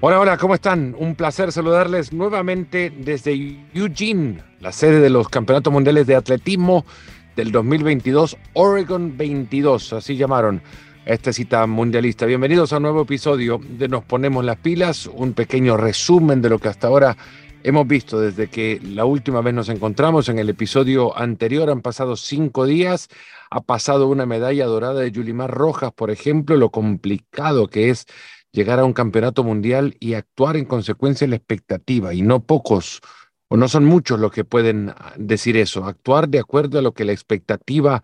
Hola, 0.00 0.20
hola, 0.20 0.36
¿cómo 0.38 0.54
están? 0.54 0.94
Un 0.96 1.16
placer 1.16 1.50
saludarles 1.50 2.12
nuevamente 2.12 2.92
desde 2.96 3.58
Eugene, 3.74 4.40
la 4.60 4.70
sede 4.70 5.00
de 5.00 5.10
los 5.10 5.28
Campeonatos 5.28 5.72
Mundiales 5.72 6.06
de 6.06 6.14
Atletismo 6.14 6.86
del 7.34 7.50
2022, 7.50 8.36
Oregon 8.52 9.16
22, 9.16 9.94
así 9.94 10.16
llamaron 10.16 10.62
esta 11.04 11.32
cita 11.32 11.66
mundialista. 11.66 12.26
Bienvenidos 12.26 12.72
a 12.72 12.76
un 12.76 12.84
nuevo 12.84 13.02
episodio 13.02 13.60
de 13.60 13.88
Nos 13.88 14.04
Ponemos 14.04 14.44
las 14.44 14.58
Pilas, 14.58 15.10
un 15.12 15.32
pequeño 15.32 15.76
resumen 15.76 16.42
de 16.42 16.50
lo 16.50 16.60
que 16.60 16.68
hasta 16.68 16.86
ahora 16.86 17.16
hemos 17.64 17.88
visto 17.88 18.20
desde 18.20 18.46
que 18.46 18.80
la 18.80 19.04
última 19.04 19.40
vez 19.40 19.52
nos 19.52 19.68
encontramos. 19.68 20.28
En 20.28 20.38
el 20.38 20.48
episodio 20.48 21.18
anterior 21.18 21.70
han 21.70 21.82
pasado 21.82 22.14
cinco 22.14 22.66
días, 22.66 23.08
ha 23.50 23.62
pasado 23.62 24.06
una 24.06 24.26
medalla 24.26 24.66
dorada 24.66 25.00
de 25.00 25.10
Yulimar 25.10 25.50
Rojas, 25.50 25.90
por 25.92 26.12
ejemplo, 26.12 26.56
lo 26.56 26.70
complicado 26.70 27.66
que 27.66 27.90
es 27.90 28.06
llegar 28.52 28.78
a 28.78 28.84
un 28.84 28.92
campeonato 28.92 29.44
mundial 29.44 29.96
y 30.00 30.14
actuar 30.14 30.56
en 30.56 30.64
consecuencia 30.64 31.26
de 31.26 31.30
la 31.30 31.36
expectativa. 31.36 32.14
Y 32.14 32.22
no 32.22 32.40
pocos, 32.40 33.00
o 33.48 33.56
no 33.56 33.68
son 33.68 33.84
muchos 33.84 34.20
los 34.20 34.32
que 34.32 34.44
pueden 34.44 34.90
ah, 34.90 35.14
decir 35.16 35.56
eso, 35.56 35.84
actuar 35.84 36.28
de 36.28 36.40
acuerdo 36.40 36.78
a 36.78 36.82
lo 36.82 36.92
que 36.92 37.04
la 37.04 37.12
expectativa 37.12 38.02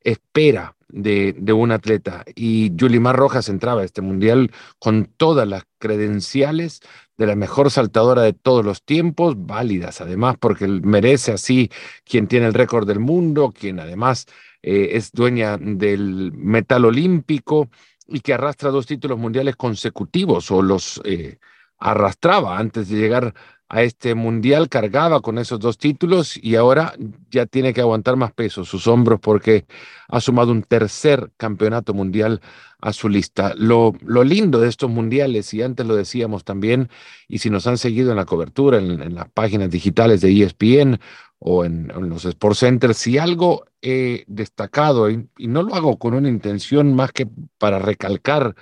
espera 0.00 0.76
de, 0.88 1.34
de 1.38 1.52
un 1.52 1.72
atleta. 1.72 2.24
Y 2.34 2.74
Yulimar 2.74 3.16
Rojas 3.16 3.48
entraba 3.48 3.82
a 3.82 3.84
este 3.84 4.02
mundial 4.02 4.50
con 4.78 5.06
todas 5.06 5.48
las 5.48 5.64
credenciales 5.78 6.80
de 7.16 7.26
la 7.26 7.36
mejor 7.36 7.70
saltadora 7.70 8.22
de 8.22 8.32
todos 8.32 8.64
los 8.64 8.82
tiempos, 8.82 9.34
válidas 9.38 10.00
además, 10.00 10.36
porque 10.38 10.66
merece 10.66 11.32
así 11.32 11.70
quien 12.04 12.26
tiene 12.26 12.46
el 12.46 12.54
récord 12.54 12.86
del 12.86 12.98
mundo, 12.98 13.52
quien 13.56 13.80
además 13.80 14.26
eh, 14.62 14.90
es 14.92 15.12
dueña 15.12 15.56
del 15.58 16.32
metal 16.32 16.84
olímpico 16.84 17.68
y 18.12 18.20
que 18.20 18.34
arrastra 18.34 18.70
dos 18.70 18.86
títulos 18.86 19.18
mundiales 19.18 19.56
consecutivos 19.56 20.50
o 20.50 20.62
los 20.62 21.00
eh, 21.04 21.38
arrastraba 21.78 22.58
antes 22.58 22.88
de 22.88 22.98
llegar 22.98 23.34
a 23.68 23.82
este 23.82 24.14
mundial, 24.14 24.68
cargaba 24.68 25.22
con 25.22 25.38
esos 25.38 25.58
dos 25.58 25.78
títulos 25.78 26.36
y 26.36 26.56
ahora 26.56 26.94
ya 27.30 27.46
tiene 27.46 27.72
que 27.72 27.80
aguantar 27.80 28.16
más 28.16 28.30
peso 28.32 28.66
sus 28.66 28.86
hombros 28.86 29.18
porque 29.18 29.64
ha 30.08 30.20
sumado 30.20 30.52
un 30.52 30.62
tercer 30.62 31.30
campeonato 31.38 31.94
mundial 31.94 32.42
a 32.82 32.92
su 32.92 33.08
lista. 33.08 33.54
Lo, 33.56 33.94
lo 34.04 34.24
lindo 34.24 34.60
de 34.60 34.68
estos 34.68 34.90
mundiales, 34.90 35.54
y 35.54 35.62
antes 35.62 35.86
lo 35.86 35.96
decíamos 35.96 36.44
también, 36.44 36.90
y 37.28 37.38
si 37.38 37.48
nos 37.48 37.66
han 37.66 37.78
seguido 37.78 38.10
en 38.10 38.18
la 38.18 38.26
cobertura, 38.26 38.76
en, 38.76 39.14
las 39.14 39.30
páginas 39.30 39.70
digitales 39.70 40.20
de 40.20 40.42
ESPN 40.42 41.00
o 41.44 41.64
en, 41.64 41.88
los 42.08 42.24
Sports 42.24 42.60
Centers, 42.60 42.96
si 42.98 43.18
algo 43.18 43.64
he 43.80 44.24
destacado, 44.26 45.10
y, 45.10 45.28
no 45.38 45.62
lo 45.62 45.74
hago 45.74 45.98
con 45.98 46.14
una 46.14 46.28
intención 46.28 46.94
más 46.94 47.12
que 47.12 47.26
para 47.58 47.78
recalcar 47.78 48.54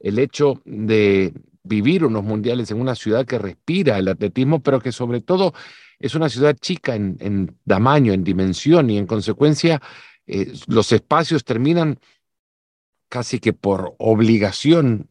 el 0.00 0.18
hecho 0.18 0.60
de, 0.64 1.32
vivir 1.64 2.04
unos 2.04 2.22
mundiales 2.22 2.70
en 2.70 2.80
una 2.80 2.94
ciudad 2.94 3.26
que 3.26 3.38
respira 3.38 3.98
el 3.98 4.08
atletismo, 4.08 4.62
pero 4.62 4.80
que 4.80 4.92
sobre 4.92 5.20
todo 5.20 5.54
es 5.98 6.14
una 6.14 6.28
ciudad 6.28 6.56
chica 6.60 6.94
en, 6.94 7.56
tamaño, 7.66 8.12
en 8.12 8.22
dimensión 8.22 8.90
y 8.90 8.98
en 8.98 9.06
consecuencia 9.06 9.80
eh, 10.26 10.52
los 10.66 10.92
espacios 10.92 11.44
terminan 11.44 11.98
casi 13.08 13.38
que 13.38 13.52
por 13.52 13.94
obligación 13.98 15.08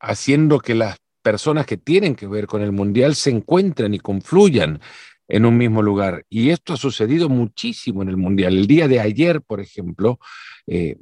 haciendo 0.00 0.60
que 0.60 0.74
las 0.74 0.96
personas 1.22 1.66
que 1.66 1.76
tienen 1.76 2.14
que 2.14 2.26
ver 2.26 2.46
con 2.46 2.62
el 2.62 2.72
mundial 2.72 3.14
se 3.14 3.30
encuentren 3.30 3.92
y 3.94 3.98
confluyan 3.98 4.80
en 5.28 5.44
un 5.44 5.56
mismo 5.56 5.82
lugar. 5.82 6.24
Y 6.28 6.50
esto 6.50 6.74
ha 6.74 6.76
sucedido 6.76 7.28
muchísimo 7.28 8.02
en 8.02 8.08
el 8.08 8.16
mundial. 8.16 8.56
El 8.56 8.66
día 8.66 8.88
de 8.88 9.00
ayer, 9.00 9.42
por 9.42 9.60
ejemplo, 9.60 10.18
eh, 10.66 10.96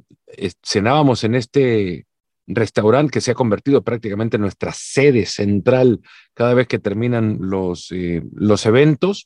cenábamos 0.63 1.23
en 1.23 1.35
este 1.35 2.05
restaurante 2.47 3.11
que 3.11 3.21
se 3.21 3.31
ha 3.31 3.35
convertido 3.35 3.83
prácticamente 3.83 4.37
en 4.37 4.41
nuestra 4.41 4.71
sede 4.71 5.25
central 5.25 6.01
cada 6.33 6.53
vez 6.53 6.67
que 6.67 6.79
terminan 6.79 7.37
los, 7.41 7.91
eh, 7.91 8.23
los 8.33 8.65
eventos. 8.65 9.25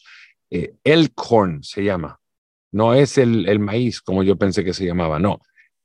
Eh, 0.49 0.73
Elkhorn 0.83 1.63
se 1.63 1.83
llama. 1.83 2.19
No 2.71 2.93
es 2.93 3.17
el, 3.17 3.47
el, 3.49 3.59
maíz 3.59 4.01
como 4.01 4.23
yo 4.23 4.37
pensé 4.37 4.63
que 4.63 4.73
se 4.73 4.85
llamaba, 4.85 5.19
no. 5.19 5.41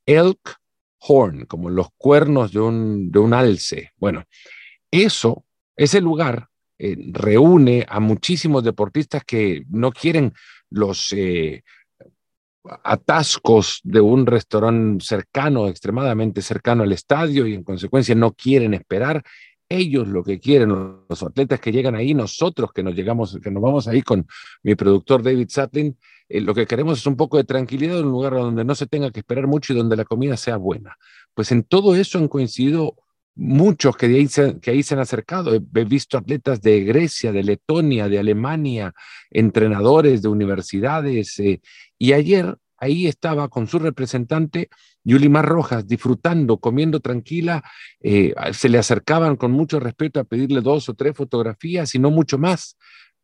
Elkhorn, 0.06 1.46
como 1.46 1.70
los 1.70 1.88
cuernos 1.96 2.52
de 2.52 2.60
un, 2.60 3.10
de 3.10 3.18
un 3.18 3.32
alce. 3.32 3.92
Bueno, 3.96 4.24
eso, 4.90 5.44
ese 5.76 6.00
lugar 6.00 6.48
eh, 6.78 6.96
reúne 7.12 7.86
a 7.88 8.00
muchísimos 8.00 8.64
deportistas 8.64 9.24
que 9.24 9.64
no 9.68 9.92
quieren 9.92 10.32
los 10.70 11.14
atascos 12.82 13.80
de 13.84 14.00
un 14.00 14.26
restaurante 14.26 15.04
cercano, 15.04 15.68
extremadamente 15.68 16.40
cercano 16.42 16.82
al 16.82 16.92
estadio 16.92 17.46
y 17.46 17.54
en 17.54 17.62
consecuencia 17.62 18.14
no 18.14 18.32
quieren 18.32 18.74
esperar. 18.74 19.22
Ellos 19.68 20.08
lo 20.08 20.22
que 20.22 20.38
quieren, 20.38 20.70
los 21.08 21.22
atletas 21.22 21.60
que 21.60 21.72
llegan 21.72 21.94
ahí, 21.94 22.14
nosotros 22.14 22.70
que 22.72 22.82
nos 22.82 22.94
llegamos, 22.94 23.38
que 23.42 23.50
nos 23.50 23.62
vamos 23.62 23.88
ahí 23.88 24.02
con 24.02 24.26
mi 24.62 24.74
productor 24.74 25.22
David 25.22 25.48
Satlin, 25.48 25.96
eh, 26.28 26.40
lo 26.40 26.54
que 26.54 26.66
queremos 26.66 26.98
es 26.98 27.06
un 27.06 27.16
poco 27.16 27.36
de 27.36 27.44
tranquilidad 27.44 27.98
en 27.98 28.06
un 28.06 28.12
lugar 28.12 28.34
donde 28.34 28.64
no 28.64 28.74
se 28.74 28.86
tenga 28.86 29.10
que 29.10 29.20
esperar 29.20 29.46
mucho 29.46 29.72
y 29.72 29.76
donde 29.76 29.96
la 29.96 30.04
comida 30.04 30.36
sea 30.36 30.56
buena. 30.56 30.96
Pues 31.34 31.50
en 31.50 31.64
todo 31.64 31.94
eso 31.94 32.18
han 32.18 32.28
coincidido 32.28 32.96
muchos 33.34 33.96
que, 33.96 34.06
ahí 34.06 34.28
se, 34.28 34.60
que 34.60 34.70
ahí 34.70 34.82
se 34.82 34.94
han 34.94 35.00
acercado. 35.00 35.54
He 35.54 35.84
visto 35.84 36.16
atletas 36.16 36.60
de 36.60 36.84
Grecia, 36.84 37.32
de 37.32 37.42
Letonia, 37.42 38.08
de 38.08 38.18
Alemania, 38.18 38.94
entrenadores 39.30 40.22
de 40.22 40.28
universidades. 40.28 41.38
Eh, 41.40 41.60
y 41.98 42.12
ayer 42.12 42.56
ahí 42.78 43.06
estaba 43.06 43.48
con 43.48 43.66
su 43.66 43.78
representante, 43.78 44.68
Yulimar 45.02 45.46
Rojas, 45.46 45.86
disfrutando, 45.86 46.58
comiendo 46.58 47.00
tranquila. 47.00 47.62
Eh, 48.00 48.34
se 48.52 48.68
le 48.68 48.78
acercaban 48.78 49.36
con 49.36 49.52
mucho 49.52 49.80
respeto 49.80 50.20
a 50.20 50.24
pedirle 50.24 50.60
dos 50.60 50.88
o 50.88 50.94
tres 50.94 51.16
fotografías 51.16 51.94
y 51.94 51.98
no 51.98 52.10
mucho 52.10 52.38
más, 52.38 52.76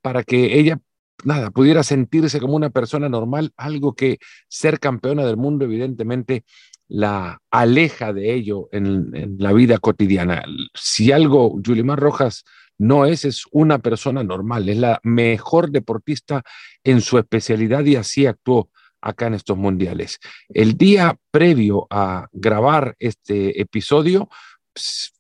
para 0.03 0.23
que 0.25 0.59
ella 0.59 0.81
nada, 1.25 1.51
pudiera 1.51 1.83
sentirse 1.83 2.41
como 2.41 2.55
una 2.55 2.71
persona 2.71 3.09
normal, 3.09 3.53
algo 3.57 3.95
que 3.95 4.19
ser 4.49 4.79
campeona 4.81 5.25
del 5.25 5.37
mundo 5.37 5.65
evidentemente 5.65 6.45
la 6.91 7.41
aleja 7.53 8.13
de 8.13 8.35
ello 8.35 8.69
en, 8.73 9.37
la 9.39 9.53
vida 9.53 9.79
cotidiana. 9.79 10.45
Si 10.75 11.13
algo 11.13 11.61
Yulimar 11.63 12.01
Rojas 12.01 12.45
no 12.79 13.07
es, 13.07 13.25
es 13.25 13.45
una 13.53 13.79
persona 13.79 14.25
normal, 14.25 14.69
es 14.69 14.77
la 14.77 15.01
mejor 15.05 15.71
deportista 15.71 16.43
en 16.83 17.01
su 17.01 17.19
especialidad 17.19 17.85
y 17.85 17.95
así 17.95 18.27
actuó 18.27 18.71
acá 19.01 19.29
en 19.29 19.35
estos 19.35 19.57
mundiales. 19.57 20.19
El 20.49 20.77
día 20.77 21.17
previo 21.31 21.87
a 21.91 22.27
grabar 22.33 22.97
este 22.99 23.61
episodio, 23.61 24.29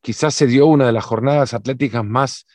quizás 0.01 0.35
se 0.35 0.49
dio 0.49 0.67
una 0.67 0.87
de 0.87 0.93
las 0.93 1.05
jornadas 1.05 1.55
atléticas 1.55 2.05
más 2.05 2.47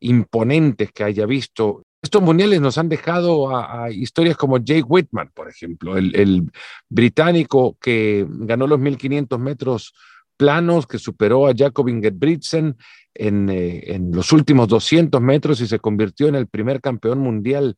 imponentes 0.00 0.92
que 0.92 1.04
haya 1.04 1.26
visto 1.26 1.81
estos 2.02 2.20
mundiales 2.20 2.60
nos 2.60 2.76
han 2.78 2.88
dejado 2.88 3.56
a, 3.56 3.90
historias 3.90 4.36
como 4.36 4.58
Jake 4.58 4.82
Whitman, 4.82 5.30
por 5.32 5.48
ejemplo, 5.48 5.96
el, 5.96 6.50
británico 6.88 7.78
que 7.80 8.26
ganó 8.28 8.66
los 8.66 8.80
1500 8.80 9.38
metros 9.38 9.94
planos, 10.36 10.86
que 10.86 10.98
superó 10.98 11.46
a 11.46 11.54
Jacob 11.56 11.88
Ingebrigtsen 11.88 12.76
en, 13.14 13.48
eh, 13.48 13.94
en 13.94 14.10
los 14.10 14.32
últimos 14.32 14.66
200 14.66 15.20
metros 15.20 15.60
y 15.60 15.68
se 15.68 15.78
convirtió 15.78 16.26
en 16.26 16.34
el 16.34 16.48
primer 16.48 16.80
campeón 16.80 17.20
mundial 17.20 17.76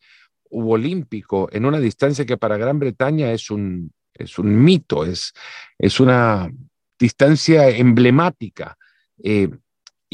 olímpico 0.51 1.49
en 1.53 1.67
una 1.67 1.79
distancia 1.79 2.25
que 2.25 2.37
para 2.37 2.56
Gran 2.56 2.79
Bretaña 2.79 3.31
es 3.33 3.51
un, 3.51 3.93
es 4.15 4.39
un 4.39 4.62
mito, 4.62 5.05
es, 5.05 5.33
es 5.79 6.01
una 6.01 6.51
distancia 6.99 7.69
emblemática. 7.69 8.77
Eh, 9.23 9.51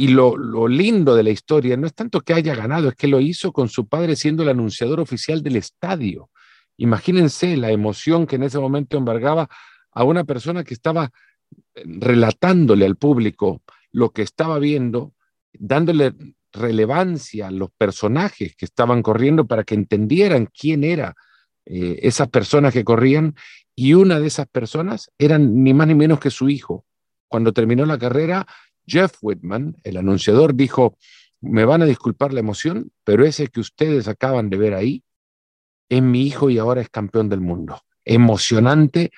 y 0.00 0.08
lo, 0.08 0.66
lindo 0.66 1.14
de 1.14 1.22
la 1.22 1.28
historia 1.28 1.76
no 1.76 1.86
es 1.86 1.92
tanto 1.92 2.22
que 2.22 2.32
haya 2.32 2.54
ganado, 2.54 2.88
es 2.88 2.94
que 2.94 3.06
lo 3.06 3.20
hizo 3.20 3.52
con 3.52 3.68
su 3.68 3.86
padre 3.86 4.16
siendo 4.16 4.42
el 4.42 4.48
anunciador 4.48 4.98
oficial 4.98 5.42
del 5.42 5.56
estadio. 5.56 6.30
Imagínense 6.78 7.54
la 7.58 7.70
emoción 7.70 8.26
que 8.26 8.36
en 8.36 8.44
ese 8.44 8.58
momento 8.58 8.96
embargaba 8.96 9.50
a 9.92 10.04
una 10.04 10.24
persona 10.24 10.64
que 10.64 10.72
estaba 10.72 11.10
eh, 11.74 11.82
relatándole 11.84 12.86
al 12.86 12.96
público 12.96 13.60
lo 13.92 14.08
que 14.08 14.22
estaba 14.22 14.58
viendo, 14.58 15.12
dándole 15.52 16.14
relevancia 16.50 17.48
a 17.48 17.50
los 17.50 17.70
personajes 17.70 18.56
que 18.56 18.64
estaban 18.64 19.02
corriendo 19.02 19.46
para 19.46 19.64
que 19.64 19.74
entendieran 19.74 20.46
quién 20.46 20.82
era 20.82 21.14
eh, 21.66 21.98
esas 22.04 22.30
personas 22.30 22.72
que 22.72 22.84
corrían 22.84 23.34
y 23.76 23.92
una 23.92 24.18
de 24.18 24.28
esas 24.28 24.48
personas 24.48 25.10
eran 25.18 25.62
ni 25.62 25.74
más 25.74 25.88
ni 25.88 25.94
menos 25.94 26.20
que 26.20 26.30
su 26.30 26.48
hijo. 26.48 26.86
Cuando 27.28 27.52
terminó 27.52 27.84
la 27.84 27.98
carrera, 27.98 28.46
Jeff 28.90 29.16
Whitman, 29.22 29.76
el 29.84 29.96
anunciador, 29.96 30.54
dijo, 30.54 30.96
me 31.40 31.64
van 31.64 31.82
a 31.82 31.86
disculpar 31.86 32.32
la 32.32 32.40
emoción, 32.40 32.90
pero 33.04 33.24
ese 33.24 33.48
que 33.48 33.60
ustedes 33.60 34.08
acaban 34.08 34.50
de 34.50 34.58
ver 34.58 34.74
ahí 34.74 35.02
es 35.88 36.02
mi 36.02 36.26
hijo 36.26 36.50
y 36.50 36.58
ahora 36.58 36.80
es 36.80 36.90
campeón 36.90 37.28
del 37.28 37.40
mundo. 37.40 37.80
Emocionante, 38.04 39.10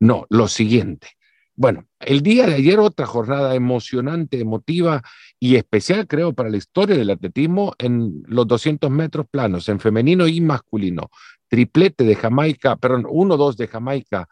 no, 0.00 0.26
lo 0.28 0.48
siguiente. 0.48 1.08
Bueno, 1.54 1.86
el 1.98 2.22
día 2.22 2.46
de 2.46 2.54
ayer 2.54 2.78
otra 2.78 3.06
jornada 3.06 3.54
emocionante, 3.56 4.38
emotiva 4.40 5.02
y 5.40 5.56
especial, 5.56 6.06
creo, 6.06 6.32
para 6.32 6.50
la 6.50 6.56
historia 6.56 6.96
del 6.96 7.10
atletismo 7.10 7.74
en 7.78 8.22
los 8.26 8.46
200 8.46 8.88
metros 8.90 9.26
planos, 9.28 9.68
en 9.68 9.80
femenino 9.80 10.28
y 10.28 10.40
masculino. 10.40 11.10
Triplete 11.48 12.04
de 12.04 12.14
Jamaica, 12.14 12.76
perdón, 12.76 13.04
1-2 13.04 13.56
de 13.56 13.66
Jamaica 13.66 14.28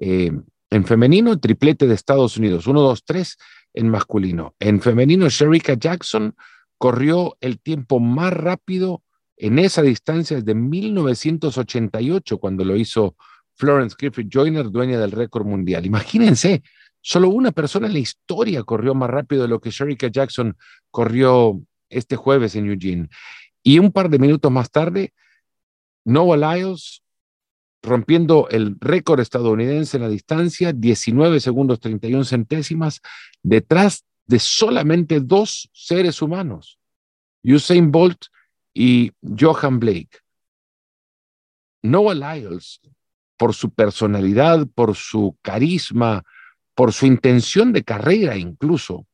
eh, 0.00 0.32
en 0.70 0.84
femenino, 0.86 1.38
triplete 1.38 1.86
de 1.86 1.94
Estados 1.94 2.38
Unidos, 2.38 2.66
1-2-3 2.66 3.36
en 3.74 3.88
masculino. 3.88 4.54
En 4.58 4.80
femenino, 4.80 5.28
Sherika 5.28 5.74
Jackson 5.74 6.34
corrió 6.78 7.36
el 7.40 7.60
tiempo 7.60 8.00
más 8.00 8.32
rápido 8.32 9.02
en 9.36 9.58
esa 9.58 9.82
distancia 9.82 10.36
desde 10.36 10.54
1988, 10.54 12.38
cuando 12.38 12.64
lo 12.64 12.76
hizo 12.76 13.16
Florence 13.54 13.96
Griffith 13.98 14.28
Joyner, 14.32 14.70
dueña 14.70 14.98
del 14.98 15.12
récord 15.12 15.46
mundial. 15.46 15.86
Imagínense, 15.86 16.62
solo 17.00 17.28
una 17.28 17.52
persona 17.52 17.86
en 17.86 17.94
la 17.94 17.98
historia 17.98 18.62
corrió 18.62 18.94
más 18.94 19.10
rápido 19.10 19.42
de 19.42 19.48
lo 19.48 19.60
que 19.60 19.70
Sherika 19.70 20.08
Jackson 20.08 20.56
corrió 20.90 21.60
este 21.88 22.16
jueves 22.16 22.54
en 22.56 22.70
Eugene. 22.70 23.08
Y 23.62 23.78
un 23.78 23.92
par 23.92 24.08
de 24.08 24.18
minutos 24.18 24.50
más 24.50 24.70
tarde, 24.70 25.12
Noah 26.04 26.36
Lyles 26.36 27.02
rompiendo 27.82 28.48
el 28.50 28.76
récord 28.80 29.20
estadounidense 29.20 29.96
en 29.96 30.02
la 30.02 30.08
distancia, 30.08 30.72
19 30.72 31.40
segundos 31.40 31.80
31 31.80 32.24
centésimas, 32.24 33.00
detrás 33.42 34.04
de 34.26 34.38
solamente 34.38 35.20
dos 35.20 35.70
seres 35.72 36.22
humanos, 36.22 36.78
Usain 37.42 37.90
Bolt 37.90 38.26
y 38.74 39.12
Johan 39.22 39.80
Blake. 39.80 40.18
Noah 41.82 42.14
Lyles, 42.14 42.80
por 43.36 43.54
su 43.54 43.70
personalidad, 43.70 44.66
por 44.74 44.94
su 44.94 45.36
carisma, 45.40 46.22
por 46.74 46.92
su 46.92 47.06
intención 47.06 47.72
de 47.72 47.82
carrera 47.82 48.36
incluso, 48.36 49.06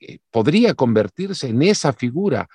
eh, 0.00 0.18
podría 0.30 0.74
convertirse 0.74 1.48
en 1.48 1.62
esa 1.62 1.92
figura 1.92 2.48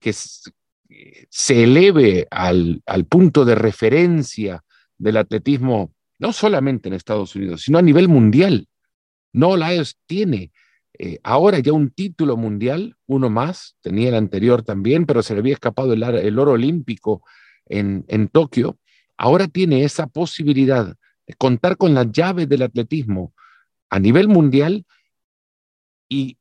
que 0.00 0.12
se 0.12 1.62
eleve 1.62 2.26
al, 2.30 2.82
al 2.84 3.04
punto 3.06 3.44
de 3.44 3.54
referencia 3.54 4.62
del 4.98 5.16
atletismo, 5.16 5.92
no 6.18 6.32
solamente 6.32 6.88
en 6.88 6.94
Estados 6.94 7.34
Unidos, 7.36 7.62
sino 7.62 7.78
a 7.78 7.82
nivel 7.82 8.08
mundial. 8.08 8.68
No 9.32 9.56
Lyles 9.56 9.98
tiene 10.06 10.50
eh, 10.98 11.18
ahora 11.22 11.58
ya 11.58 11.72
un 11.72 11.90
título 11.90 12.36
mundial, 12.36 12.96
uno 13.06 13.28
más, 13.28 13.76
tenía 13.82 14.08
el 14.08 14.14
anterior 14.14 14.62
también, 14.62 15.04
pero 15.04 15.22
se 15.22 15.34
le 15.34 15.40
había 15.40 15.54
escapado 15.54 15.92
el, 15.92 16.38
oro 16.38 16.52
olímpico 16.52 17.22
en, 17.66 18.04
en 18.08 18.28
Tokio. 18.28 18.78
Ahora 19.18 19.46
tiene 19.48 19.84
esa 19.84 20.06
posibilidad 20.06 20.94
de 21.26 21.34
contar 21.34 21.76
con 21.76 21.92
las 21.92 22.10
llaves 22.12 22.48
del 22.48 22.62
atletismo 22.62 23.34
a 23.90 23.98
nivel 23.98 24.28
mundial 24.28 24.86
y 26.08 26.38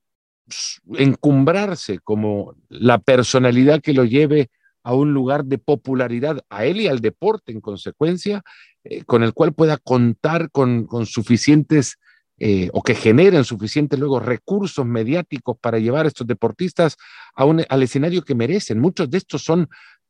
encumbrarse 0.93 1.99
como 1.99 2.55
la 2.69 2.99
personalidad 2.99 3.81
que 3.81 3.93
lo 3.93 4.05
lleve 4.05 4.49
a 4.85 4.93
un 4.93 5.13
lugar 5.13 5.45
de 5.45 5.57
popularidad 5.57 6.45
a 6.47 6.63
él 6.65 6.79
y 6.79 6.87
al 6.87 6.99
deporte 6.99 7.51
en 7.51 7.59
consecuencia, 7.59 8.43
eh, 8.83 9.03
con 9.03 9.23
el 9.23 9.33
cual 9.33 9.51
pueda 9.51 9.77
contar 9.77 10.51
con, 10.51 10.87
suficientes 11.07 11.97
eh, 12.37 12.69
o 12.71 12.83
que 12.83 12.93
generen 12.93 13.43
suficientes 13.45 13.97
luego 13.97 14.19
recursos 14.19 14.85
mediáticos 14.85 15.57
para 15.59 15.79
llevar 15.79 16.05
a 16.05 16.09
estos 16.09 16.27
deportistas 16.27 16.97
a 17.33 17.45
un, 17.45 17.65
al 17.67 17.81
escenario 17.81 18.21
que 18.21 18.35
merecen. 18.35 18.79
Muchos 18.79 19.09
de 19.09 19.17
estos 19.17 19.43
son 19.43 19.67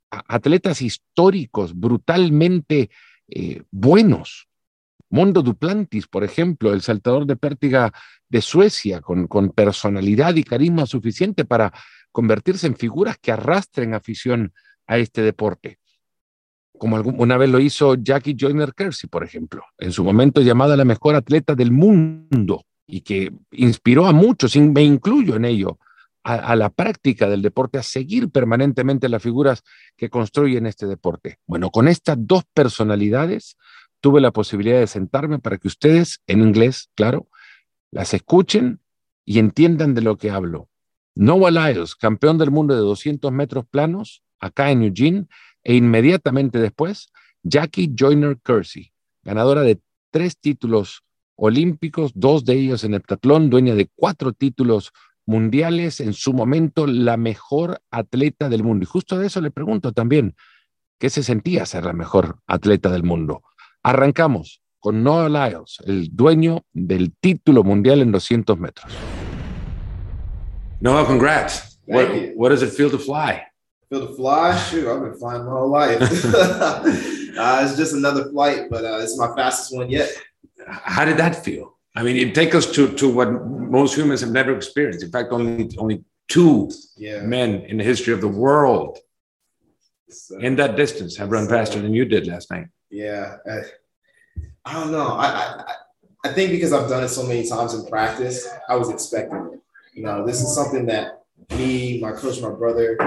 atletas 0.10 0.81
históricos, 0.81 1.74
brutalmente 1.74 2.89
eh, 3.30 3.62
buenos. 3.71 4.50
Mondo 5.10 5.42
Duplantis, 5.42 6.07
por 6.07 6.25
ejemplo, 6.25 6.74
el 6.74 6.81
saltador 6.81 7.25
de 7.25 7.38
pértiga 7.38 7.94
de 8.28 8.42
Suecia, 8.42 9.00
con, 9.00 9.28
con 9.28 9.51
personalidad 9.51 10.36
y 10.36 10.44
carisma 10.44 10.86
suficiente 10.86 11.45
para 11.45 11.71
convertirse 12.15 12.65
en 12.65 12.77
figuras 12.77 13.17
que 13.21 13.33
arrastren 13.33 13.94
afición 13.94 14.53
a 14.88 14.97
este 14.97 15.21
deporte. 15.21 15.79
Como 16.79 16.95
una 16.95 17.38
vez 17.38 17.50
lo 17.50 17.59
hizo 17.59 17.95
Jackie 17.95 18.38
Joyner 18.39 18.73
Kersey, 18.73 19.09
por 19.09 19.25
ejemplo, 19.25 19.65
en 19.77 19.91
su 19.91 20.01
momento 20.01 20.39
llamada 20.39 20.77
la 20.77 20.85
mejor 20.85 21.15
atleta 21.15 21.56
del 21.56 21.71
mundo 21.71 22.63
y 22.88 23.01
que 23.01 23.33
inspiró 23.51 24.06
a 24.06 24.13
muchos, 24.13 24.56
me 24.56 24.81
incluyo 24.81 25.35
en 25.35 25.44
ello, 25.44 25.77
a, 26.23 26.56
la 26.56 26.69
práctica 26.69 27.27
del 27.27 27.41
deporte, 27.41 27.79
a 27.79 27.83
seguir 27.83 28.29
permanentemente 28.29 29.09
las 29.09 29.21
figuras 29.21 29.61
que 29.97 30.09
construyen 30.09 30.68
este 30.68 30.88
deporte. 30.88 31.39
Bueno, 31.45 31.69
con 31.69 31.89
estas 31.89 32.15
dos 32.18 32.44
personalidades 32.53 33.57
tuve 34.00 34.21
la 34.21 34.31
posibilidad 34.31 34.79
de 34.79 34.88
sentarme 34.88 35.39
para 35.39 35.57
que 35.57 35.68
ustedes, 35.68 36.21
en 36.27 36.39
inglés, 36.39 36.89
claro, 36.95 37.27
las 37.91 38.13
escuchen 38.13 38.79
y 39.25 39.39
entiendan 39.39 39.94
de 39.94 40.01
lo 40.01 40.18
que 40.18 40.31
hablo. 40.31 40.69
Noah 41.15 41.50
Lyles, 41.50 41.95
campeón 41.95 42.38
del 42.38 42.51
mundo 42.51 42.75
de 42.75 42.81
200 42.81 43.31
metros 43.31 43.65
planos, 43.65 44.21
acá 44.39 44.71
en 44.71 44.83
Eugene, 44.83 45.27
e 45.63 45.75
inmediatamente 45.75 46.59
después, 46.59 47.12
Jackie 47.41 47.94
Joyner 47.97 48.38
Kersey, 48.44 48.91
ganadora 49.23 49.62
de 49.62 49.79
tres 50.12 50.38
títulos 50.38 51.03
olímpicos, 51.35 52.12
dos 52.15 52.44
de 52.45 52.53
ellos 52.53 52.83
en 52.83 52.94
heptatlón, 52.94 53.50
dueña 53.50 53.75
de 53.75 53.89
cuatro 53.95 54.33
títulos 54.33 54.91
mundiales, 55.25 56.00
en 56.01 56.13
su 56.13 56.33
momento 56.33 56.85
la 56.85 57.18
mejor 57.18 57.81
atleta 57.91 58.50
del 58.50 58.63
mundo. 58.63 58.83
Y 58.83 58.88
justo 58.88 59.18
de 59.18 59.27
eso 59.27 59.41
le 59.41 59.51
pregunto 59.51 59.91
también, 59.94 60.35
¿qué 61.00 61.09
se 61.09 61.23
sentía 61.23 61.65
ser 61.65 61.85
la 61.85 61.94
mejor 61.94 62.39
atleta 62.45 62.89
del 62.89 63.03
mundo? 63.03 63.41
Arrancamos 63.83 64.61
con 64.79 65.03
Noah 65.03 65.29
Lyles, 65.29 65.77
el 65.85 66.09
dueño 66.15 66.63
del 66.73 67.13
título 67.15 67.63
mundial 67.63 68.01
en 68.01 68.11
200 68.11 68.59
metros. 68.59 68.94
Noah, 70.81 71.06
congrats. 71.06 71.77
Thank 71.88 72.10
What, 72.10 72.36
what, 72.38 72.50
does 72.50 72.63
it 72.63 72.72
feel 72.72 72.89
to 72.89 72.98
fly? 72.98 73.45
Feel 73.89 74.07
to 74.07 74.16
fly? 74.16 74.57
Shoot, 74.57 74.92
I've 74.92 75.01
been 75.01 75.18
flying 75.18 75.45
my 75.45 75.51
whole 75.51 75.69
life. 75.69 76.01
uh, 76.01 77.62
it's 77.63 77.77
just 77.77 77.94
another 77.94 78.30
flight, 78.30 78.69
but 78.69 78.83
uh, 78.83 79.00
it's 79.01 79.18
my 79.18 79.33
fastest 79.36 79.75
one 79.75 79.89
yet. 79.89 80.10
How 80.68 81.06
did 81.06 81.18
that 81.18 81.44
feel? 81.44 81.77
I 81.95 82.04
mean, 82.04 82.18
it 82.18 82.36
take 82.36 82.56
us 82.56 82.69
to 82.74 82.94
to 82.95 83.07
what 83.07 83.31
most 83.31 83.95
humans 83.95 84.22
have 84.22 84.31
never 84.31 84.56
experienced. 84.56 85.04
In 85.04 85.12
fact, 85.12 85.31
only 85.31 85.69
only 85.77 86.04
two 86.27 86.69
yeah. 86.98 87.21
men 87.21 87.62
in 87.62 87.78
the 87.78 87.83
history 87.83 88.13
of 88.13 88.19
the 88.19 88.28
world 88.28 88.98
so, 90.10 90.39
in 90.39 90.56
that 90.57 90.75
distance 90.75 91.16
have 91.18 91.31
run 91.31 91.45
so, 91.45 91.51
faster 91.51 91.81
than 91.81 91.94
you 91.94 92.04
did 92.04 92.28
last 92.28 92.51
night. 92.51 92.68
Yeah, 92.89 93.38
I, 93.50 93.62
I 94.66 94.74
don't 94.74 94.92
know. 94.92 95.07
I, 95.07 95.28
I 95.28 95.75
I 96.25 96.33
think 96.33 96.50
because 96.50 96.74
I've 96.74 96.89
done 96.89 97.04
it 97.04 97.10
so 97.10 97.24
many 97.24 97.48
times 97.48 97.75
in 97.75 97.86
practice, 97.86 98.48
I 98.68 98.75
was 98.75 98.89
expecting 98.89 99.38
it. 99.54 99.60
You 99.95 100.03
know, 100.03 100.25
this 100.25 100.42
is 100.42 100.53
something 100.53 100.86
that 100.88 101.24
me, 101.51 102.01
my 102.01 102.12
coach, 102.12 102.42
my 102.42 102.50
brother, 102.50 102.97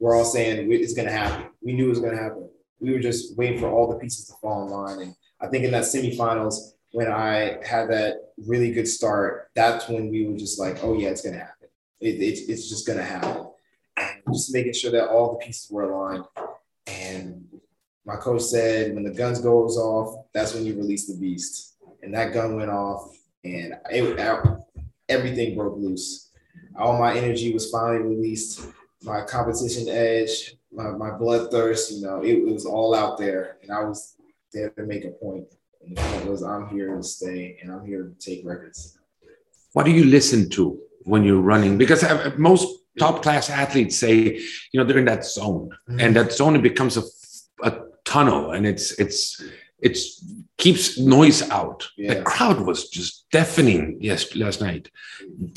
we're 0.00 0.16
all 0.16 0.24
saying 0.24 0.72
it's 0.72 0.94
going 0.94 1.06
to 1.06 1.12
happen. 1.12 1.50
We 1.60 1.74
knew 1.74 1.86
it 1.86 1.90
was 1.90 2.00
going 2.00 2.16
to 2.16 2.22
happen. 2.22 2.48
We 2.80 2.92
were 2.92 3.00
just 3.00 3.36
waiting 3.36 3.60
for 3.60 3.68
all 3.68 3.86
the 3.86 3.98
pieces 3.98 4.26
to 4.26 4.32
fall 4.40 4.64
in 4.64 4.70
line. 4.72 5.00
And 5.00 5.14
I 5.42 5.48
think 5.48 5.64
in 5.64 5.72
that 5.72 5.84
semifinals, 5.84 6.72
when 6.92 7.12
I 7.12 7.58
had 7.62 7.90
that 7.90 8.32
really 8.46 8.72
good 8.72 8.88
start, 8.88 9.50
that's 9.54 9.88
when 9.88 10.10
we 10.10 10.26
were 10.26 10.38
just 10.38 10.58
like, 10.58 10.82
oh, 10.82 10.94
yeah, 10.94 11.10
it's 11.10 11.20
going 11.20 11.34
to 11.34 11.40
happen. 11.40 11.68
It, 12.00 12.16
it, 12.16 12.48
it's 12.48 12.70
just 12.70 12.86
going 12.86 12.98
to 12.98 13.04
happen. 13.04 13.48
And 13.98 14.22
just 14.32 14.54
making 14.54 14.72
sure 14.72 14.90
that 14.90 15.08
all 15.08 15.32
the 15.32 15.44
pieces 15.44 15.70
were 15.70 15.82
aligned. 15.82 16.24
And 16.86 17.46
my 18.06 18.16
coach 18.16 18.40
said, 18.40 18.94
when 18.94 19.04
the 19.04 19.12
guns 19.12 19.38
goes 19.40 19.76
off, 19.76 20.24
that's 20.32 20.54
when 20.54 20.64
you 20.64 20.76
release 20.76 21.06
the 21.06 21.20
beast. 21.20 21.74
And 22.02 22.14
that 22.14 22.32
gun 22.32 22.56
went 22.56 22.70
off, 22.70 23.14
and 23.44 23.74
it, 23.90 24.18
everything 25.12 25.54
broke 25.54 25.76
loose. 25.78 26.30
All 26.78 26.98
my 26.98 27.14
energy 27.14 27.52
was 27.52 27.70
finally 27.70 28.02
released. 28.02 28.66
My 29.02 29.22
competition 29.22 29.88
edge, 29.88 30.56
my, 30.72 30.90
my 31.04 31.10
bloodthirst, 31.10 31.92
you 31.92 32.00
know, 32.04 32.22
it, 32.22 32.34
it 32.48 32.52
was 32.52 32.66
all 32.66 32.94
out 32.94 33.18
there. 33.18 33.58
And 33.62 33.70
I 33.70 33.80
was 33.84 34.16
there 34.52 34.70
to 34.70 34.82
make 34.84 35.04
a 35.04 35.10
point. 35.10 35.46
And 35.84 35.96
the 35.96 36.02
point 36.02 36.26
was, 36.26 36.42
I'm 36.42 36.68
here 36.68 36.96
to 36.96 37.02
stay 37.02 37.58
and 37.60 37.72
I'm 37.72 37.84
here 37.84 38.02
to 38.04 38.14
take 38.26 38.46
records. 38.46 38.98
What 39.72 39.84
do 39.86 39.90
you 39.90 40.04
listen 40.04 40.50
to 40.50 40.78
when 41.02 41.24
you're 41.24 41.40
running? 41.40 41.78
Because 41.78 42.04
uh, 42.04 42.32
most 42.36 42.66
top 42.98 43.22
class 43.22 43.50
athletes 43.50 43.98
say, 43.98 44.38
you 44.72 44.76
know, 44.78 44.84
they're 44.84 44.98
in 44.98 45.06
that 45.06 45.24
zone, 45.24 45.70
mm-hmm. 45.88 46.00
and 46.00 46.14
that 46.16 46.32
zone 46.32 46.60
becomes 46.60 46.96
a, 46.96 47.02
a 47.62 47.72
tunnel, 48.04 48.52
and 48.52 48.66
it's 48.66 48.92
it's 48.98 49.42
it's 49.80 50.24
keeps 50.62 50.96
noise 50.96 51.40
out. 51.50 51.80
Yeah. 51.96 52.14
The 52.14 52.22
crowd 52.22 52.60
was 52.60 52.88
just 52.88 53.26
deafening 53.32 53.98
yes 54.00 54.36
last 54.36 54.60
night. 54.60 54.84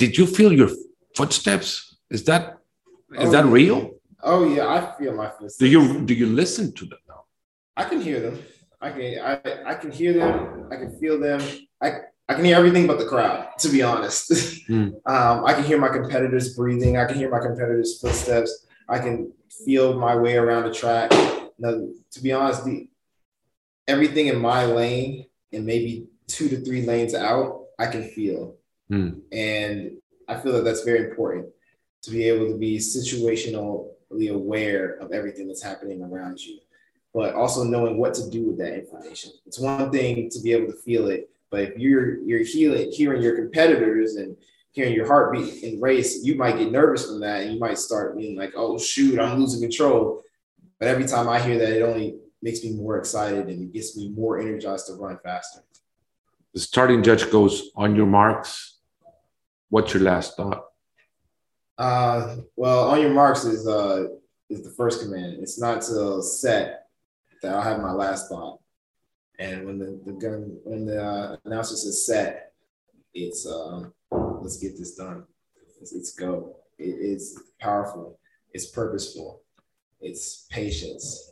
Did 0.01 0.17
you 0.17 0.25
feel 0.25 0.51
your 0.51 0.71
footsteps? 1.15 1.69
Is 2.09 2.24
that 2.29 2.43
is 3.24 3.29
oh, 3.29 3.31
that 3.35 3.45
real? 3.45 3.79
Oh 4.24 4.41
yeah, 4.55 4.65
I 4.75 4.79
feel 4.97 5.13
my 5.13 5.29
footsteps. 5.29 5.57
Do 5.57 5.67
you 5.67 5.81
do 6.09 6.13
you 6.21 6.27
listen 6.41 6.74
to 6.79 6.83
them 6.91 7.01
now? 7.07 7.21
I 7.77 7.83
can 7.89 8.01
hear 8.01 8.19
them. 8.19 8.35
I 8.81 8.89
can 8.95 9.03
I, 9.31 9.33
I 9.71 9.75
can 9.75 9.91
hear 9.91 10.13
them. 10.21 10.33
I 10.71 10.75
can 10.81 10.91
feel 11.00 11.19
them. 11.19 11.39
I 11.85 11.88
I 12.27 12.33
can 12.33 12.43
hear 12.43 12.57
everything 12.57 12.88
but 12.88 12.97
the 12.97 13.09
crowd, 13.13 13.39
to 13.63 13.69
be 13.75 13.81
honest. 13.91 14.25
Mm. 14.65 14.93
um, 15.05 15.45
I 15.45 15.53
can 15.53 15.63
hear 15.63 15.79
my 15.85 15.91
competitors 16.00 16.55
breathing. 16.55 16.97
I 16.97 17.05
can 17.05 17.17
hear 17.21 17.29
my 17.29 17.41
competitors' 17.47 18.00
footsteps. 18.01 18.51
I 18.89 18.97
can 18.97 19.31
feel 19.63 19.88
my 20.07 20.15
way 20.15 20.38
around 20.38 20.63
the 20.63 20.74
track. 20.74 21.12
Now, 21.59 21.74
to 22.13 22.19
be 22.25 22.31
honest, 22.33 22.65
the 22.65 22.88
everything 23.88 24.27
in 24.27 24.39
my 24.39 24.65
lane 24.65 25.25
and 25.54 25.65
maybe 25.65 26.08
two 26.27 26.50
to 26.50 26.62
three 26.62 26.86
lanes 26.86 27.13
out, 27.13 27.65
I 27.80 27.88
can 27.88 28.04
feel. 28.10 28.56
Mm. 28.92 29.22
And 29.32 29.92
I 30.27 30.36
feel 30.36 30.54
that 30.54 30.63
that's 30.63 30.84
very 30.84 31.08
important 31.08 31.48
to 32.04 32.12
be 32.12 32.27
able 32.27 32.48
to 32.48 32.58
be 32.58 32.77
situationally 32.77 34.30
aware 34.30 34.94
of 34.96 35.12
everything 35.12 35.48
that's 35.48 35.63
happening 35.63 36.04
around 36.04 36.39
you, 36.39 36.60
but 37.13 37.34
also 37.34 37.63
knowing 37.63 37.98
what 37.98 38.13
to 38.15 38.30
do 38.30 38.46
with 38.48 38.58
that 38.60 38.75
information. 38.75 39.32
It's 39.46 39.60
one 39.60 39.92
thing 39.92 40.30
to 40.30 40.42
be 40.42 40.54
able 40.54 40.68
to 40.68 40.77
feel 40.80 41.08
it, 41.08 41.30
but 41.50 41.62
if 41.62 41.77
you're 41.77 42.22
you're 42.22 42.44
healing, 42.44 42.92
hearing 42.92 43.22
your 43.22 43.36
competitors 43.36 44.15
and 44.15 44.36
hearing 44.72 44.94
your 44.94 45.08
heartbeat 45.08 45.63
in 45.63 45.82
race, 45.82 46.24
you 46.24 46.36
might 46.36 46.58
get 46.58 46.72
nervous 46.72 47.06
from 47.06 47.22
that 47.22 47.44
and 47.44 47.54
you 47.54 47.60
might 47.60 47.77
start 47.77 48.18
being 48.18 48.38
like, 48.38 48.54
oh 48.56 48.77
shoot, 48.77 49.20
I'm 49.20 49.39
losing 49.39 49.62
control. 49.62 50.22
But 50.80 50.89
every 50.89 51.06
time 51.06 51.30
I 51.30 51.39
hear 51.39 51.58
that, 51.58 51.70
it 51.77 51.82
only 51.82 52.18
makes 52.46 52.64
me 52.64 52.72
more 52.74 53.00
excited 53.00 53.48
and 53.48 53.60
it 53.64 53.74
gets 53.74 53.98
me 53.98 54.10
more 54.10 54.40
energized 54.40 54.86
to 54.86 54.94
run 54.94 55.18
faster. 55.24 55.62
The 56.54 56.60
starting 56.60 57.02
judge 57.02 57.32
goes 57.32 57.72
on 57.75 57.96
your 57.96 58.06
marks. 58.06 58.78
What's 59.70 59.94
your 59.96 60.04
last 60.04 60.38
thought? 60.38 60.64
Uh, 61.78 62.38
well, 62.56 62.82
on 62.92 63.02
your 63.02 63.16
marks 63.22 63.44
is 63.46 63.68
uh 63.68 64.06
is 64.50 64.62
the 64.64 64.70
first 64.70 65.02
command. 65.02 65.38
It's 65.42 65.60
not 65.60 65.82
to 65.90 66.22
set 66.22 66.88
that 67.42 67.54
I'll 67.54 67.62
have 67.70 67.82
my 67.82 67.92
last 67.92 68.30
thought. 68.30 68.60
And 69.40 69.66
when 69.66 69.80
the, 69.80 70.00
the 70.06 70.14
gun 70.14 70.58
when 70.64 70.86
the 70.86 71.04
uh, 71.04 71.38
announcer 71.46 71.75
says 71.75 72.06
set, 72.06 72.54
it's 73.14 73.42
um 73.48 73.92
let's 74.12 74.58
get 74.58 74.78
this 74.78 74.94
done. 74.96 75.24
It's, 75.82 75.94
it's 75.94 76.14
go. 76.14 76.58
It, 76.78 76.96
it's 77.12 77.28
powerful. 77.60 78.20
It's 78.54 78.68
purposeful. 78.68 79.42
It's 80.00 80.46
patience, 80.52 81.32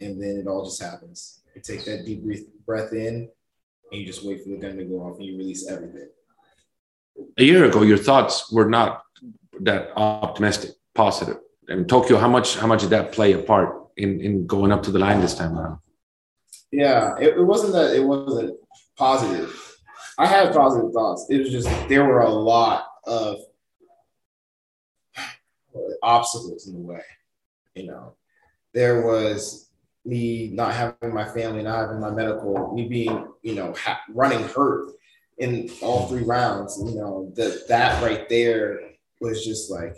and 0.00 0.20
then 0.20 0.36
it 0.36 0.46
all 0.46 0.64
just 0.64 0.82
happens. 0.82 1.40
You 1.54 1.62
take 1.62 1.84
that 1.84 2.04
deep 2.04 2.22
breath 2.66 2.92
in, 2.92 3.28
and 3.90 4.00
you 4.00 4.06
just 4.06 4.24
wait 4.24 4.42
for 4.42 4.50
the 4.50 4.56
gun 4.56 4.76
to 4.76 4.84
go 4.84 4.96
off, 4.96 5.16
and 5.16 5.26
you 5.26 5.36
release 5.36 5.68
everything. 5.68 6.08
A 7.38 7.44
year 7.44 7.64
ago, 7.64 7.82
your 7.82 7.98
thoughts 7.98 8.50
were 8.50 8.68
not 8.68 9.04
that 9.60 9.92
optimistic, 9.96 10.72
positive. 10.94 11.38
Mean, 11.68 11.86
Tokyo, 11.86 12.18
how 12.18 12.28
much 12.28 12.58
how 12.58 12.66
much 12.66 12.82
did 12.82 12.90
that 12.90 13.12
play 13.12 13.32
a 13.32 13.38
part 13.38 13.88
in 13.96 14.20
in 14.20 14.46
going 14.46 14.72
up 14.72 14.82
to 14.84 14.90
the 14.90 14.98
line 14.98 15.20
this 15.20 15.34
time 15.34 15.56
around? 15.58 15.78
Yeah, 16.70 17.14
it, 17.18 17.38
it 17.38 17.42
wasn't 17.42 17.72
that 17.72 17.94
it 17.94 18.04
wasn't 18.04 18.58
positive. 18.96 19.60
I 20.18 20.26
had 20.26 20.52
positive 20.52 20.92
thoughts. 20.92 21.26
It 21.30 21.38
was 21.38 21.50
just 21.50 21.68
there 21.88 22.04
were 22.04 22.20
a 22.20 22.30
lot 22.30 22.86
of 23.06 23.38
obstacles 26.02 26.68
in 26.68 26.74
the 26.74 26.80
way. 26.80 27.02
You 27.74 27.86
know, 27.86 28.14
there 28.72 29.02
was 29.06 29.70
me 30.04 30.50
not 30.52 30.74
having 30.74 31.14
my 31.14 31.24
family, 31.24 31.62
not 31.62 31.78
having 31.78 32.00
my 32.00 32.10
medical, 32.10 32.72
me 32.74 32.88
being, 32.88 33.28
you 33.42 33.54
know, 33.54 33.72
ha- 33.74 34.02
running 34.10 34.42
hurt 34.48 34.92
in 35.38 35.70
all 35.82 36.06
three 36.08 36.22
rounds. 36.22 36.78
You 36.78 36.94
know, 36.94 37.32
that 37.36 37.68
that 37.68 38.02
right 38.02 38.28
there 38.28 38.80
was 39.20 39.44
just 39.44 39.70
like 39.70 39.96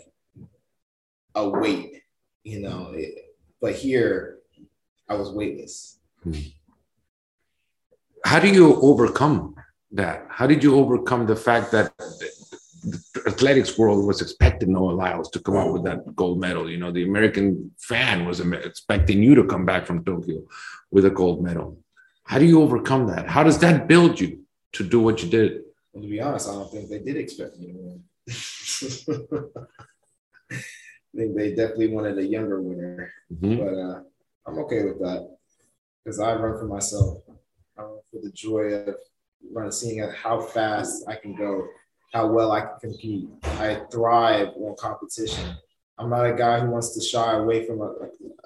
a 1.35 1.47
weight, 1.47 2.03
you 2.43 2.61
know. 2.61 2.91
It, 2.93 3.35
but 3.59 3.73
here, 3.73 4.39
I 5.09 5.15
was 5.15 5.31
weightless. 5.31 5.99
Hmm. 6.23 6.33
How 8.23 8.39
do 8.39 8.49
you 8.49 8.81
overcome 8.81 9.55
that? 9.91 10.25
How 10.29 10.47
did 10.47 10.63
you 10.63 10.75
overcome 10.75 11.25
the 11.25 11.35
fact 11.35 11.71
that 11.71 11.93
athletics 13.27 13.77
world 13.77 14.05
was 14.05 14.21
expecting 14.21 14.73
Noah 14.73 14.91
Lyles 14.91 15.29
to 15.31 15.39
come 15.39 15.55
out 15.55 15.73
with 15.73 15.83
that 15.83 16.15
gold 16.15 16.39
medal? 16.39 16.69
You 16.69 16.77
know, 16.77 16.91
the 16.91 17.03
American 17.03 17.71
fan 17.77 18.25
was 18.25 18.39
expecting 18.39 19.21
you 19.21 19.35
to 19.35 19.43
come 19.45 19.65
back 19.65 19.85
from 19.85 20.03
Tokyo 20.03 20.41
with 20.91 21.05
a 21.05 21.09
gold 21.09 21.43
medal. 21.43 21.79
How 22.23 22.39
do 22.39 22.45
you 22.45 22.61
overcome 22.61 23.07
that? 23.07 23.27
How 23.27 23.43
does 23.43 23.59
that 23.59 23.87
build 23.87 24.19
you 24.19 24.41
to 24.73 24.83
do 24.83 24.99
what 24.99 25.23
you 25.23 25.29
did? 25.29 25.61
Well, 25.93 26.03
to 26.03 26.09
be 26.09 26.21
honest, 26.21 26.49
I 26.49 26.53
don't 26.53 26.71
think 26.71 26.89
they 26.89 26.99
did 26.99 27.17
expect 27.17 27.57
me 27.57 27.73
to 27.73 27.79
win. 27.79 28.03
I 30.51 30.57
think 31.15 31.35
they 31.35 31.49
definitely 31.55 31.87
wanted 31.87 32.17
a 32.17 32.25
younger 32.25 32.61
winner, 32.61 33.11
mm-hmm. 33.33 33.57
but 33.57 33.73
uh, 33.73 34.01
I'm 34.45 34.59
okay 34.59 34.83
with 34.83 34.99
that 34.99 35.37
because 36.03 36.19
I 36.19 36.35
run 36.35 36.59
for 36.59 36.67
myself. 36.67 37.23
I 37.77 37.81
run 37.83 37.99
for 38.11 38.21
the 38.21 38.31
joy 38.31 38.73
of 38.73 38.95
running, 39.51 39.71
seeing 39.71 40.07
how 40.11 40.41
fast 40.41 41.05
I 41.07 41.15
can 41.15 41.35
go, 41.35 41.67
how 42.13 42.27
well 42.27 42.51
I 42.51 42.61
can 42.61 42.91
compete. 42.91 43.29
I 43.43 43.81
thrive 43.91 44.49
on 44.55 44.75
competition. 44.77 45.55
I'm 45.97 46.09
not 46.09 46.25
a 46.25 46.33
guy 46.33 46.59
who 46.59 46.69
wants 46.69 46.93
to 46.95 47.01
shy 47.01 47.33
away 47.33 47.65
from 47.65 47.81
a, 47.81 47.93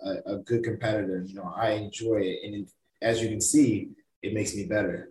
a, 0.03 0.33
a 0.33 0.37
good 0.37 0.63
competitor. 0.63 1.23
You 1.25 1.35
know, 1.35 1.53
I 1.55 1.71
enjoy 1.71 2.21
it, 2.21 2.39
and 2.43 2.67
as 3.01 3.21
you 3.21 3.29
can 3.29 3.41
see, 3.41 3.89
it 4.21 4.33
makes 4.33 4.55
me 4.55 4.65
better. 4.65 5.09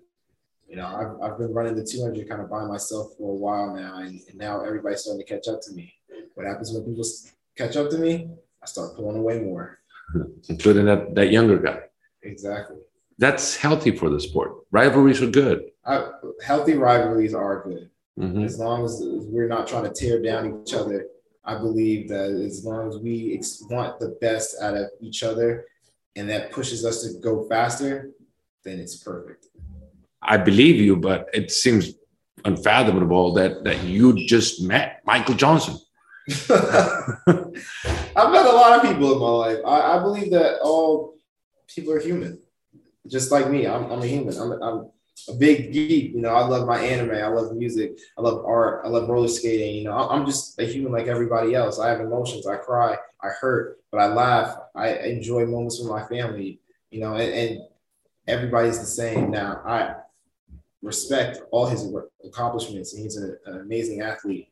You 0.69 0.76
know, 0.76 0.87
I've, 0.87 1.33
I've 1.33 1.38
been 1.38 1.52
running 1.52 1.75
the 1.75 1.85
200 1.85 2.28
kind 2.28 2.40
of 2.40 2.49
by 2.49 2.64
myself 2.64 3.12
for 3.19 3.33
a 3.33 3.35
while 3.35 3.75
now, 3.75 3.99
and, 3.99 4.21
and 4.28 4.38
now 4.38 4.64
everybody's 4.64 5.00
starting 5.00 5.25
to 5.25 5.33
catch 5.33 5.49
up 5.49 5.61
to 5.62 5.73
me. 5.73 5.92
What 6.35 6.47
happens 6.47 6.73
when 6.73 6.85
people 6.85 7.04
catch 7.57 7.76
up 7.76 7.90
to 7.90 7.99
me? 7.99 8.30
I 8.62 8.66
start 8.66 8.95
pulling 8.95 9.16
away 9.16 9.40
more, 9.40 9.80
including 10.49 10.87
that 10.87 11.14
that 11.14 11.30
younger 11.30 11.59
guy. 11.59 11.80
Exactly. 12.23 12.78
That's 13.19 13.57
healthy 13.57 13.97
for 13.97 14.09
the 14.09 14.21
sport. 14.21 14.52
Rivalries 14.71 15.21
are 15.21 15.30
good. 15.30 15.71
I, 15.85 16.11
healthy 16.42 16.75
rivalries 16.75 17.35
are 17.35 17.62
good. 17.62 17.90
Mm-hmm. 18.19 18.45
As 18.45 18.59
long 18.59 18.85
as 18.85 19.00
we're 19.02 19.49
not 19.49 19.67
trying 19.67 19.85
to 19.85 19.93
tear 19.93 20.21
down 20.21 20.62
each 20.62 20.75
other, 20.75 21.07
I 21.45 21.57
believe 21.57 22.09
that 22.09 22.31
as 22.31 22.64
long 22.64 22.88
as 22.88 22.99
we 22.99 23.35
ex- 23.35 23.62
want 23.71 23.99
the 23.99 24.17
best 24.21 24.57
out 24.61 24.76
of 24.76 24.88
each 25.00 25.23
other 25.23 25.64
and 26.17 26.29
that 26.29 26.52
pushes 26.52 26.85
us 26.85 27.02
to 27.02 27.19
go 27.21 27.49
faster, 27.49 28.11
then 28.64 28.79
it's 28.79 28.97
perfect. 28.97 29.47
I 30.23 30.37
believe 30.37 30.76
you, 30.76 30.97
but 30.97 31.29
it 31.33 31.50
seems 31.50 31.95
unfathomable 32.45 33.35
that 33.35 33.64
that 33.64 33.83
you 33.85 34.26
just 34.26 34.62
met 34.62 35.00
Michael 35.05 35.35
Johnson. 35.35 35.79
I've 36.50 38.33
met 38.33 38.47
a 38.47 38.52
lot 38.52 38.76
of 38.76 38.83
people 38.83 39.12
in 39.12 39.19
my 39.19 39.29
life. 39.29 39.59
I, 39.67 39.97
I, 39.97 40.02
believe 40.02 40.31
that 40.31 40.61
all 40.61 41.14
people 41.67 41.93
are 41.93 41.99
human, 41.99 42.38
just 43.09 43.33
like 43.33 43.50
me. 43.50 43.67
I'm, 43.67 43.90
I'm 43.90 44.02
a 44.02 44.07
human. 44.07 44.37
I'm, 44.38 44.52
I'm 44.62 44.90
a 45.29 45.35
big 45.35 45.73
geek. 45.73 46.12
You 46.15 46.21
know, 46.21 46.31
I 46.31 46.47
love 46.47 46.67
my 46.67 46.79
anime. 46.79 47.17
I 47.17 47.29
love 47.29 47.55
music. 47.55 47.99
I 48.17 48.23
love 48.23 48.45
art. 48.45 48.83
I 48.85 48.89
love 48.89 49.09
roller 49.09 49.29
skating. 49.29 49.77
You 49.77 49.85
know, 49.85 50.09
I'm 50.09 50.27
just 50.27 50.59
a 50.59 50.65
human 50.65 50.93
like 50.93 51.07
everybody 51.07 51.55
else. 51.55 51.79
I 51.79 51.89
have 51.89 52.00
emotions. 52.00 52.47
I 52.47 52.57
cry. 52.57 52.97
I 53.23 53.29
hurt, 53.29 53.79
but 53.91 54.00
I 54.00 54.07
laugh. 54.07 54.57
I 54.75 54.95
enjoy 54.95 55.47
moments 55.47 55.81
with 55.81 55.91
my 55.91 56.07
family. 56.07 56.61
You 56.91 57.00
know, 57.00 57.15
and, 57.15 57.33
and 57.33 57.61
everybody's 58.27 58.79
the 58.79 58.87
same. 58.87 59.31
Now, 59.31 59.62
I 59.65 59.95
respect 60.83 61.41
all 61.50 61.67
his 61.67 61.93
accomplishments, 62.25 62.95
and 62.95 63.03
he's 63.03 63.17
an, 63.17 63.37
an 63.47 63.61
amazing 63.61 64.00
athlete. 64.00 64.49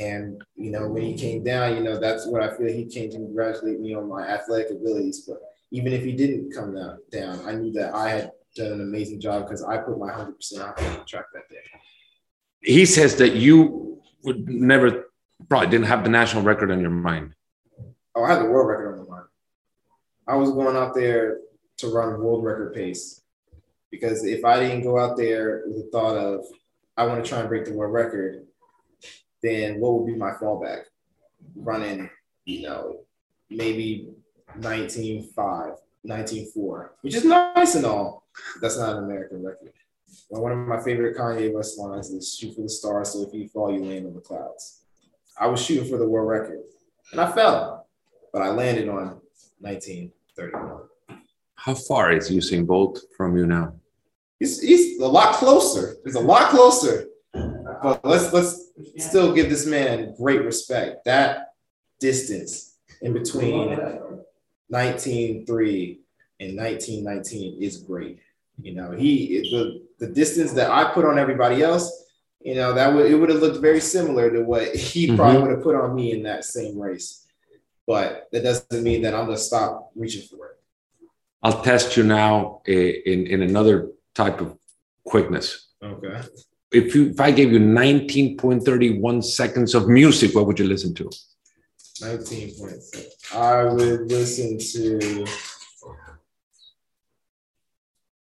And 0.00 0.42
you 0.54 0.70
know, 0.70 0.88
when 0.88 1.02
he 1.02 1.16
came 1.16 1.42
down, 1.42 1.76
you 1.76 1.82
know, 1.82 1.98
that's 1.98 2.26
what 2.26 2.42
I 2.42 2.56
feel 2.56 2.68
he 2.68 2.84
came 2.84 3.10
to 3.10 3.16
congratulate 3.16 3.80
me 3.80 3.94
on 3.94 4.08
my 4.08 4.26
athletic 4.26 4.70
abilities. 4.70 5.20
But 5.26 5.40
even 5.70 5.92
if 5.92 6.04
he 6.04 6.12
didn't 6.12 6.52
come 6.54 6.74
down, 6.74 6.98
down 7.10 7.40
I 7.46 7.52
knew 7.52 7.72
that 7.72 7.94
I 7.94 8.10
had 8.10 8.32
done 8.54 8.72
an 8.72 8.80
amazing 8.80 9.20
job 9.20 9.44
because 9.44 9.62
I 9.62 9.78
put 9.78 9.98
my 9.98 10.10
100% 10.10 10.60
out 10.60 10.80
on 10.82 10.98
the 10.98 11.04
track 11.04 11.26
that 11.32 11.48
day. 11.48 11.56
He 12.60 12.86
says 12.86 13.16
that 13.16 13.34
you 13.34 14.00
would 14.24 14.48
never, 14.48 15.10
probably 15.48 15.68
didn't 15.68 15.86
have 15.86 16.04
the 16.04 16.10
national 16.10 16.42
record 16.42 16.70
on 16.70 16.80
your 16.80 16.90
mind. 16.90 17.34
Oh, 18.14 18.24
I 18.24 18.32
had 18.32 18.40
the 18.40 18.50
world 18.50 18.68
record 18.68 18.98
on 18.98 19.06
my 19.06 19.16
mind. 19.16 19.28
I 20.26 20.36
was 20.36 20.50
going 20.50 20.76
out 20.76 20.94
there 20.94 21.38
to 21.78 21.88
run 21.88 22.20
world 22.20 22.44
record 22.44 22.74
pace 22.74 23.22
because 23.90 24.24
if 24.24 24.44
I 24.44 24.60
didn't 24.60 24.82
go 24.82 24.98
out 24.98 25.16
there 25.16 25.62
with 25.66 25.84
the 25.84 25.90
thought 25.90 26.16
of 26.16 26.44
I 26.96 27.06
want 27.06 27.24
to 27.24 27.28
try 27.28 27.38
and 27.38 27.48
break 27.48 27.64
the 27.64 27.72
world 27.72 27.94
record, 27.94 28.44
then 29.42 29.78
what 29.78 29.94
would 29.94 30.06
be 30.06 30.18
my 30.18 30.32
fallback? 30.32 30.82
Running, 31.54 32.10
you 32.44 32.62
know, 32.62 33.04
maybe 33.48 34.08
19.5, 34.58 35.76
19.4, 36.06 36.88
which 37.02 37.14
is 37.14 37.24
nice 37.24 37.76
and 37.76 37.86
all. 37.86 38.24
That's 38.60 38.78
not 38.78 38.96
an 38.96 39.04
American 39.04 39.44
record. 39.44 39.72
But 40.30 40.42
one 40.42 40.52
of 40.52 40.58
my 40.58 40.80
favorite 40.80 41.16
Kanye 41.16 41.52
West 41.52 41.78
lines 41.78 42.10
is 42.10 42.36
shoot 42.36 42.54
for 42.54 42.62
the 42.62 42.68
stars, 42.68 43.12
so 43.12 43.22
if 43.22 43.34
you 43.34 43.48
fall, 43.48 43.72
you 43.72 43.84
land 43.84 44.06
on 44.06 44.14
the 44.14 44.20
clouds. 44.20 44.82
I 45.40 45.46
was 45.46 45.62
shooting 45.62 45.88
for 45.88 45.98
the 45.98 46.08
world 46.08 46.28
record 46.28 46.60
and 47.12 47.20
I 47.20 47.30
fell, 47.32 47.86
but 48.32 48.42
I 48.42 48.48
landed 48.48 48.88
on 48.88 49.20
1931. 49.60 50.82
How 51.54 51.74
far 51.74 52.12
is 52.12 52.30
Usain 52.30 52.66
Bolt 52.66 53.00
from 53.16 53.36
you 53.36 53.46
now? 53.46 53.74
He's, 54.38 54.60
he's 54.60 55.00
a 55.00 55.06
lot 55.06 55.34
closer. 55.34 55.96
He's 56.04 56.14
a 56.14 56.20
lot 56.20 56.50
closer. 56.50 57.06
But 57.32 58.04
let's 58.04 58.32
let's 58.32 58.72
still 58.96 59.32
give 59.34 59.48
this 59.48 59.66
man 59.66 60.14
great 60.16 60.44
respect. 60.44 61.04
That 61.04 61.52
distance 62.00 62.76
in 63.02 63.12
between 63.12 63.68
1903 64.68 66.00
and 66.40 66.56
1919 66.56 67.62
is 67.62 67.78
great. 67.78 68.18
You 68.60 68.74
know, 68.74 68.90
he 68.92 69.40
the 69.50 69.82
the 69.98 70.12
distance 70.12 70.52
that 70.52 70.70
I 70.70 70.92
put 70.92 71.04
on 71.04 71.18
everybody 71.18 71.62
else, 71.62 72.04
you 72.40 72.54
know, 72.54 72.72
that 72.74 72.92
would 72.92 73.10
it 73.10 73.14
would 73.14 73.30
have 73.30 73.40
looked 73.40 73.60
very 73.60 73.80
similar 73.80 74.30
to 74.30 74.42
what 74.42 74.74
he 74.88 75.06
mm-hmm. 75.06 75.16
probably 75.16 75.42
would 75.42 75.50
have 75.50 75.62
put 75.62 75.76
on 75.76 75.94
me 75.94 76.12
in 76.12 76.22
that 76.24 76.44
same 76.44 76.78
race. 76.78 77.26
But 77.86 78.28
that 78.32 78.42
doesn't 78.42 78.82
mean 78.82 79.02
that 79.02 79.14
I'm 79.14 79.26
gonna 79.26 79.38
stop 79.38 79.90
reaching 79.94 80.22
for 80.22 80.46
it. 80.48 80.58
I'll 81.42 81.62
test 81.62 81.96
you 81.96 82.02
now 82.02 82.62
in, 82.66 83.26
in 83.26 83.42
another 83.42 83.92
type 84.14 84.40
of 84.40 84.58
quickness. 85.04 85.68
Okay. 85.82 86.20
If 86.72 86.94
you 86.94 87.10
if 87.10 87.20
I 87.20 87.30
gave 87.30 87.52
you 87.52 87.60
19.31 87.60 89.24
seconds 89.24 89.74
of 89.74 89.88
music, 89.88 90.34
what 90.34 90.46
would 90.46 90.58
you 90.58 90.66
listen 90.66 90.94
to? 90.94 91.10
19 92.00 92.54
points. 92.58 92.92
I 93.34 93.64
would 93.64 94.10
listen 94.10 94.58
to 94.58 95.26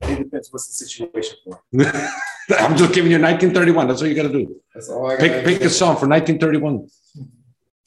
it 0.10 0.24
depends 0.24 0.52
what's 0.52 0.68
the 0.68 0.74
situation 0.74 1.38
for. 1.44 1.62
I'm 2.60 2.78
just 2.78 2.94
giving 2.94 3.12
you 3.12 3.20
1931. 3.20 3.88
That's 3.88 4.02
all 4.02 4.08
you 4.08 4.16
got 4.16 4.24
to 4.24 4.30
do. 4.30 4.56
That's 4.74 4.90
all 4.90 5.08
I 5.08 5.18
got. 5.18 5.20
Pick, 5.20 5.46
pick 5.46 5.62
a 5.62 5.70
song 5.70 5.98
for 5.98 6.08
1931. 6.08 6.88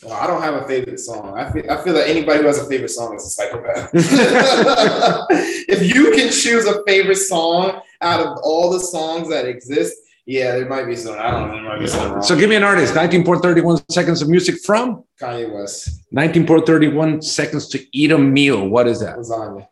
Well, 0.03 0.13
I 0.13 0.27
don't 0.29 0.43
have 0.43 0.55
a 0.55 0.67
favorite 0.67 1.01
song. 1.01 1.37
I 1.37 1.51
feel, 1.51 1.71
I 1.71 1.83
feel 1.83 1.93
that 1.95 2.09
anybody 2.09 2.41
who 2.41 2.47
has 2.47 2.59
a 2.59 2.69
favorite 2.69 2.91
song 2.91 3.17
is 3.17 3.27
a 3.27 3.31
psychopath. 3.31 3.91
if 3.95 5.95
you 5.95 6.13
can 6.13 6.31
choose 6.31 6.67
a 6.67 6.85
favorite 6.87 7.17
song 7.17 7.81
out 8.01 8.21
of 8.21 8.39
all 8.45 8.71
the 8.71 8.79
songs 8.79 9.29
that 9.31 9.47
exist, 9.47 9.97
yeah, 10.25 10.53
there 10.53 10.69
might 10.69 10.85
be 10.85 10.95
some. 10.95 11.19
I 11.19 11.31
don't 11.31 11.49
know. 11.49 11.55
There 11.55 11.65
might 11.65 11.81
be 11.81 11.87
some 11.89 12.13
wrong. 12.13 12.23
So 12.23 12.37
give 12.37 12.51
me 12.51 12.57
an 12.57 12.63
artist. 12.63 12.95
19.31 12.95 13.91
seconds 13.91 14.23
of 14.23 14.29
music 14.29 14.61
from 14.65 15.05
Kanye 15.21 15.53
West, 15.53 16.05
19.31 16.15 17.25
seconds 17.25 17.67
to 17.69 17.85
eat 17.97 18.13
a 18.13 18.19
meal. 18.19 18.69
What 18.69 18.87
is 18.87 19.01
that? 19.01 19.17
lasagna. 19.17 19.67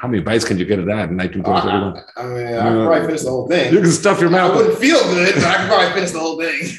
How 0.00 0.08
many 0.08 0.22
bites 0.22 0.44
can 0.44 0.58
you 0.58 0.64
get 0.64 0.78
of 0.78 0.86
that 0.86 1.10
in 1.10 1.20
I, 1.20 1.28
19.31? 1.28 2.04
I 2.16 2.26
mean, 2.26 2.46
I 2.46 2.70
could 2.70 2.86
probably 2.86 3.06
finish 3.06 3.22
the 3.22 3.30
whole 3.30 3.48
thing. 3.48 3.72
You 3.72 3.80
can 3.80 3.90
stuff 3.90 4.20
your 4.20 4.30
mouth. 4.30 4.52
I 4.52 4.56
wouldn't 4.56 4.78
feel 4.78 5.00
good, 5.02 5.34
but 5.34 5.44
I 5.44 5.56
could 5.56 5.68
probably 5.68 5.92
finish 5.94 6.10
the 6.12 6.20
whole 6.20 6.40
thing. 6.40 6.78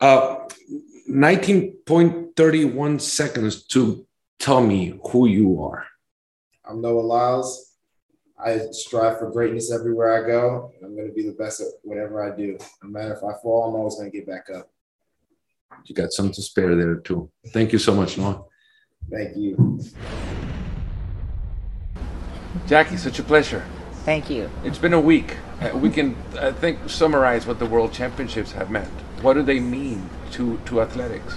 Uh, 0.00 0.48
19.31 1.08 3.00
seconds 3.00 3.64
to 3.66 4.06
tell 4.38 4.60
me 4.60 4.98
who 5.10 5.26
you 5.26 5.62
are. 5.62 5.86
I'm 6.64 6.80
Noah 6.80 7.00
Lyles. 7.00 7.72
I 8.38 8.58
strive 8.72 9.18
for 9.18 9.30
greatness 9.30 9.72
everywhere 9.72 10.22
I 10.22 10.26
go. 10.26 10.72
I'm 10.82 10.96
going 10.96 11.08
to 11.08 11.14
be 11.14 11.22
the 11.22 11.32
best 11.32 11.60
at 11.60 11.68
whatever 11.82 12.22
I 12.22 12.36
do. 12.36 12.58
No 12.82 12.90
matter 12.90 13.14
if 13.14 13.22
I 13.22 13.32
fall, 13.42 13.68
I'm 13.68 13.74
always 13.76 13.94
going 13.94 14.10
to 14.10 14.16
get 14.16 14.26
back 14.26 14.50
up. 14.54 14.70
You 15.86 15.94
got 15.94 16.12
some 16.12 16.30
to 16.32 16.42
spare 16.42 16.74
there 16.74 16.96
too. 16.96 17.30
Thank 17.48 17.72
you 17.72 17.78
so 17.78 17.94
much, 17.94 18.18
Noah. 18.18 18.44
Thank 19.10 19.36
you. 19.36 19.80
Jackie, 22.66 22.96
such 22.96 23.18
a 23.18 23.22
pleasure. 23.22 23.64
Thank 24.04 24.30
you. 24.30 24.50
It's 24.64 24.78
been 24.78 24.92
a 24.92 25.00
week. 25.00 25.36
Uh, 25.60 25.76
we 25.76 25.90
can, 25.90 26.16
I 26.38 26.52
think, 26.52 26.90
summarize 26.90 27.46
what 27.46 27.58
the 27.58 27.66
World 27.66 27.92
Championships 27.92 28.52
have 28.52 28.70
meant. 28.70 28.90
What 29.22 29.34
do 29.34 29.42
they 29.42 29.60
mean 29.60 30.08
to, 30.32 30.58
to 30.66 30.82
athletics? 30.82 31.36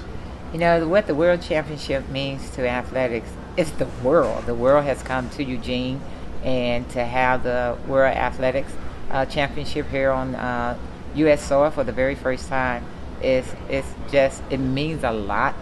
You 0.53 0.59
know, 0.59 0.87
what 0.87 1.07
the 1.07 1.15
World 1.15 1.41
Championship 1.41 2.09
means 2.09 2.49
to 2.51 2.67
athletics 2.67 3.29
is 3.55 3.71
the 3.73 3.87
world. 4.03 4.45
The 4.45 4.55
world 4.55 4.85
has 4.85 5.01
come 5.03 5.29
to 5.31 5.43
Eugene, 5.43 6.01
and 6.43 6.89
to 6.89 7.03
have 7.03 7.43
the 7.43 7.77
World 7.87 8.15
Athletics 8.15 8.71
uh, 9.09 9.25
Championship 9.25 9.89
here 9.89 10.11
on 10.11 10.35
uh, 10.35 10.77
U.S. 11.15 11.43
soil 11.43 11.71
for 11.71 11.83
the 11.83 11.91
very 11.91 12.15
first 12.15 12.47
time 12.47 12.85
is 13.21 13.45
it's 13.69 13.87
just 14.11 14.43
it 14.49 14.59
means 14.59 15.03
a 15.03 15.11
lot 15.11 15.55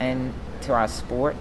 and 0.00 0.32
to 0.62 0.72
our 0.72 0.88
sport 0.88 1.36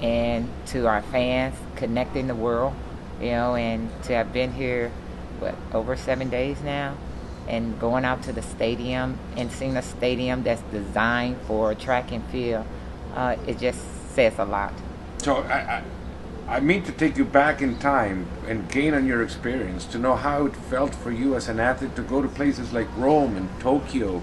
and 0.00 0.48
to 0.66 0.86
our 0.86 1.02
fans 1.02 1.54
connecting 1.76 2.26
the 2.26 2.34
world, 2.34 2.74
you 3.22 3.30
know, 3.30 3.54
and 3.54 3.88
to 4.04 4.12
have 4.14 4.32
been 4.32 4.52
here 4.52 4.90
what 5.38 5.54
over 5.72 5.96
seven 5.96 6.28
days 6.28 6.60
now 6.62 6.96
and 7.48 7.78
going 7.80 8.04
out 8.04 8.22
to 8.24 8.32
the 8.32 8.42
stadium 8.42 9.18
and 9.36 9.50
seeing 9.50 9.76
a 9.76 9.82
stadium 9.82 10.42
that's 10.42 10.62
designed 10.72 11.36
for 11.46 11.74
track 11.74 12.12
and 12.12 12.24
field, 12.26 12.66
uh, 13.14 13.36
it 13.46 13.58
just 13.58 13.80
says 14.14 14.38
a 14.38 14.44
lot. 14.44 14.72
So 15.18 15.36
I, 15.36 15.82
I, 16.48 16.56
I 16.56 16.60
mean 16.60 16.82
to 16.84 16.92
take 16.92 17.16
you 17.16 17.24
back 17.24 17.62
in 17.62 17.78
time 17.78 18.26
and 18.46 18.68
gain 18.70 18.94
on 18.94 19.06
your 19.06 19.22
experience 19.22 19.84
to 19.86 19.98
know 19.98 20.16
how 20.16 20.46
it 20.46 20.56
felt 20.56 20.94
for 20.94 21.10
you 21.10 21.36
as 21.36 21.48
an 21.48 21.60
athlete 21.60 21.96
to 21.96 22.02
go 22.02 22.22
to 22.22 22.28
places 22.28 22.72
like 22.72 22.88
Rome 22.96 23.36
and 23.36 23.48
Tokyo, 23.60 24.22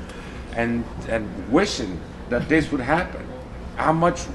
and 0.56 0.84
and 1.08 1.51
wishing 1.51 2.00
that 2.29 2.50
this 2.50 2.72
would 2.72 2.82
happen. 2.82 3.25
How 3.77 3.94
much 3.94 4.25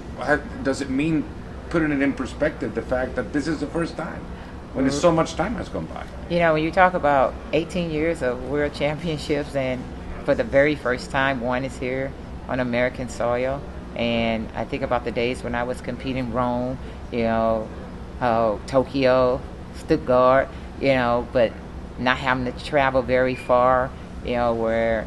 does 0.63 0.81
it 0.81 0.89
mean, 0.89 1.25
putting 1.69 1.93
it 1.93 2.01
in 2.01 2.15
perspective, 2.15 2.75
the 2.75 2.83
fact 2.83 3.15
that 3.17 3.33
this 3.33 3.47
is 3.47 3.61
the 3.61 3.67
first 3.67 3.97
time 3.97 4.25
when 4.75 4.91
so 4.91 5.13
much 5.13 5.35
time 5.35 5.55
has 5.55 5.69
gone 5.69 5.87
by? 5.87 6.05
You 6.29 6.41
know, 6.41 6.55
when 6.55 6.65
you 6.65 6.71
talk 6.71 6.95
about 6.95 7.33
18 7.53 7.91
years 7.91 8.23
of 8.23 8.49
world 8.49 8.75
championships, 8.75 9.55
and 9.55 9.83
for 10.25 10.35
the 10.35 10.45
very 10.45 10.75
first 10.75 11.11
time, 11.11 11.41
one 11.41 11.65
is 11.65 11.79
here 11.79 12.13
on 12.49 12.61
American 12.61 13.09
soil. 13.09 13.63
And 13.95 14.49
I 14.55 14.65
think 14.65 14.83
about 14.83 15.05
the 15.05 15.13
days 15.13 15.45
when 15.45 15.55
I 15.55 15.63
was 15.63 15.81
competing 15.81 16.33
Rome, 16.33 16.77
you 17.13 17.23
know, 17.23 17.69
uh, 18.21 18.59
Tokyo, 18.67 19.41
Stuttgart, 19.77 20.49
you 20.81 20.95
know, 20.95 21.29
but 21.33 21.53
not 21.99 22.19
having 22.19 22.53
to 22.53 22.65
travel 22.65 23.03
very 23.03 23.37
far, 23.37 23.91
you 24.25 24.33
know, 24.33 24.55
where 24.55 25.07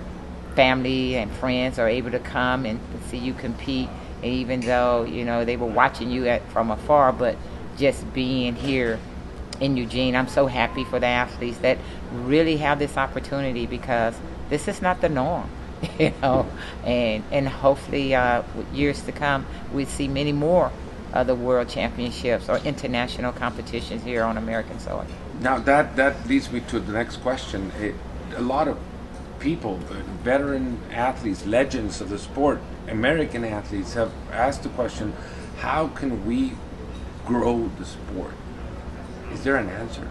family 0.55 1.17
and 1.17 1.29
friends 1.33 1.77
are 1.77 1.89
able 1.89 2.11
to 2.11 2.19
come 2.19 2.65
and 2.65 2.79
see 3.09 3.17
you 3.17 3.33
compete. 3.33 3.89
And 4.23 4.31
even 4.31 4.61
though, 4.61 5.03
you 5.03 5.25
know, 5.25 5.43
they 5.43 5.57
were 5.57 5.67
watching 5.67 6.09
you 6.09 6.27
at, 6.27 6.47
from 6.51 6.71
afar, 6.71 7.11
but 7.11 7.35
just 7.77 8.13
being 8.13 8.55
here 8.55 8.97
in 9.59 9.77
Eugene. 9.77 10.15
I'm 10.15 10.27
so 10.27 10.47
happy 10.47 10.83
for 10.83 10.99
the 10.99 11.07
athletes 11.07 11.57
that 11.59 11.77
really 12.11 12.57
have 12.57 12.79
this 12.79 12.97
opportunity 12.97 13.65
because 13.65 14.15
this 14.49 14.67
is 14.67 14.81
not 14.81 15.01
the 15.01 15.09
norm, 15.09 15.49
you 15.99 16.13
know. 16.21 16.47
And 16.83 17.23
and 17.31 17.47
hopefully, 17.47 18.15
uh, 18.15 18.43
years 18.73 19.01
to 19.03 19.11
come, 19.11 19.45
we 19.73 19.85
see 19.85 20.07
many 20.07 20.33
more 20.33 20.71
of 21.13 21.27
the 21.27 21.35
world 21.35 21.69
championships 21.69 22.49
or 22.49 22.57
international 22.59 23.31
competitions 23.31 24.03
here 24.03 24.23
on 24.23 24.37
American 24.37 24.79
soil. 24.79 25.05
Now 25.41 25.59
that 25.59 25.95
that 25.95 26.27
leads 26.27 26.51
me 26.51 26.61
to 26.61 26.79
the 26.79 26.93
next 26.93 27.17
question. 27.17 27.71
It, 27.79 27.95
a 28.35 28.41
lot 28.41 28.67
of 28.67 28.77
people, 29.39 29.79
uh, 29.89 29.93
veteran 30.23 30.79
athletes, 30.91 31.45
legends 31.45 32.01
of 32.01 32.09
the 32.09 32.17
sport, 32.17 32.59
American 32.87 33.43
athletes 33.43 33.93
have 33.93 34.11
asked 34.31 34.63
the 34.63 34.69
question, 34.69 35.13
how 35.57 35.87
can 35.87 36.25
we 36.25 36.53
grow 37.25 37.69
the 37.79 37.85
sport? 37.85 38.33
Is 39.33 39.43
there 39.43 39.57
an 39.57 39.69
answer? 39.69 40.07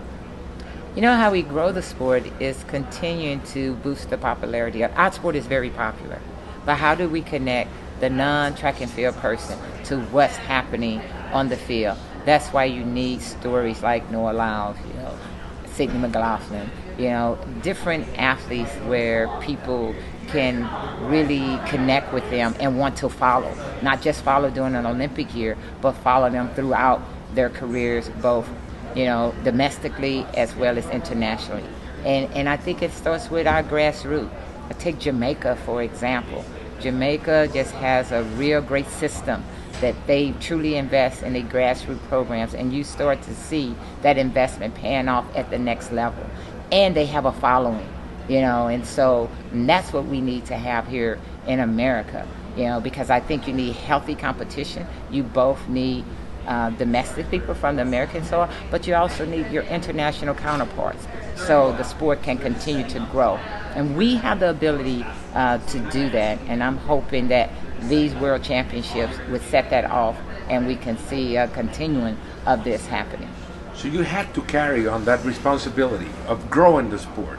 You 0.94 1.02
know 1.02 1.14
how 1.14 1.30
we 1.30 1.42
grow 1.42 1.72
the 1.72 1.82
sport 1.82 2.24
is 2.40 2.64
continuing 2.68 3.42
to 3.48 3.74
boost 3.76 4.08
the 4.08 4.16
popularity. 4.16 4.82
of 4.82 4.92
Our 4.96 5.12
sport 5.12 5.36
is 5.36 5.46
very 5.46 5.70
popular, 5.70 6.20
but 6.64 6.76
how 6.76 6.94
do 6.94 7.08
we 7.08 7.20
connect 7.20 7.70
the 8.00 8.08
non-track 8.08 8.80
and 8.80 8.90
field 8.90 9.14
person 9.16 9.58
to 9.84 10.00
what's 10.06 10.36
happening 10.36 11.02
on 11.32 11.48
the 11.48 11.56
field? 11.56 11.98
That's 12.24 12.48
why 12.48 12.64
you 12.64 12.84
need 12.84 13.20
stories 13.20 13.82
like 13.82 14.10
Noah 14.10 14.32
Lyles, 14.32 14.76
you 14.88 14.94
know, 14.94 15.18
Sydney 15.66 15.98
McLaughlin, 15.98 16.70
you 16.98 17.10
know, 17.10 17.38
different 17.62 18.06
athletes 18.18 18.72
where 18.86 19.28
people 19.40 19.94
can 20.28 20.68
really 21.08 21.60
connect 21.68 22.12
with 22.12 22.28
them 22.30 22.54
and 22.58 22.78
want 22.78 22.96
to 22.98 23.08
follow. 23.08 23.54
Not 23.82 24.00
just 24.00 24.22
follow 24.22 24.50
during 24.50 24.74
an 24.74 24.86
Olympic 24.86 25.34
year, 25.34 25.58
but 25.82 25.92
follow 25.92 26.30
them 26.30 26.48
throughout 26.54 27.02
their 27.34 27.50
careers, 27.50 28.08
both 28.22 28.48
you 28.96 29.04
know, 29.04 29.34
domestically 29.44 30.26
as 30.34 30.56
well 30.56 30.78
as 30.78 30.86
internationally. 30.88 31.68
And, 32.04 32.32
and 32.32 32.48
I 32.48 32.56
think 32.56 32.82
it 32.82 32.92
starts 32.92 33.30
with 33.30 33.46
our 33.46 33.62
grassroots. 33.62 34.30
I 34.70 34.72
take 34.72 34.98
Jamaica, 34.98 35.56
for 35.64 35.82
example. 35.82 36.44
Jamaica 36.80 37.50
just 37.52 37.72
has 37.72 38.10
a 38.10 38.24
real 38.36 38.60
great 38.62 38.88
system 38.88 39.44
that 39.80 39.94
they 40.06 40.32
truly 40.40 40.76
invest 40.76 41.22
in 41.22 41.34
the 41.34 41.42
grassroots 41.42 42.02
programs, 42.08 42.54
and 42.54 42.72
you 42.72 42.82
start 42.82 43.20
to 43.22 43.34
see 43.34 43.74
that 44.02 44.16
investment 44.16 44.74
paying 44.74 45.08
off 45.08 45.26
at 45.36 45.50
the 45.50 45.58
next 45.58 45.92
level. 45.92 46.24
And 46.72 46.96
they 46.96 47.06
have 47.06 47.26
a 47.26 47.32
following, 47.32 47.88
you 48.28 48.40
know, 48.40 48.68
and 48.68 48.86
so 48.86 49.30
and 49.52 49.68
that's 49.68 49.92
what 49.92 50.06
we 50.06 50.20
need 50.20 50.46
to 50.46 50.56
have 50.56 50.88
here 50.88 51.18
in 51.46 51.60
America, 51.60 52.26
you 52.56 52.64
know, 52.64 52.80
because 52.80 53.10
I 53.10 53.20
think 53.20 53.46
you 53.46 53.52
need 53.52 53.76
healthy 53.76 54.14
competition. 54.14 54.86
You 55.10 55.22
both 55.22 55.68
need 55.68 56.04
uh, 56.46 56.70
domestic 56.70 57.30
people 57.30 57.54
from 57.54 57.76
the 57.76 57.82
American 57.82 58.24
soil, 58.24 58.48
but 58.70 58.86
you 58.86 58.94
also 58.94 59.24
need 59.24 59.50
your 59.50 59.64
international 59.64 60.34
counterparts 60.34 61.06
so 61.36 61.72
the 61.72 61.82
sport 61.82 62.22
can 62.22 62.38
continue 62.38 62.88
to 62.88 63.00
grow. 63.12 63.36
And 63.74 63.96
we 63.96 64.16
have 64.16 64.40
the 64.40 64.50
ability 64.50 65.04
uh, 65.34 65.58
to 65.58 65.78
do 65.90 66.08
that, 66.10 66.38
and 66.46 66.62
I'm 66.62 66.78
hoping 66.78 67.28
that 67.28 67.50
these 67.82 68.14
World 68.14 68.42
Championships 68.42 69.18
would 69.30 69.42
set 69.42 69.70
that 69.70 69.84
off 69.84 70.16
and 70.48 70.66
we 70.66 70.76
can 70.76 70.96
see 70.96 71.36
a 71.36 71.48
continuing 71.48 72.16
of 72.46 72.64
this 72.64 72.86
happening. 72.86 73.28
So 73.74 73.88
you 73.88 74.02
had 74.02 74.32
to 74.34 74.42
carry 74.42 74.86
on 74.86 75.04
that 75.04 75.24
responsibility 75.24 76.08
of 76.26 76.50
growing 76.50 76.90
the 76.90 76.98
sport 76.98 77.38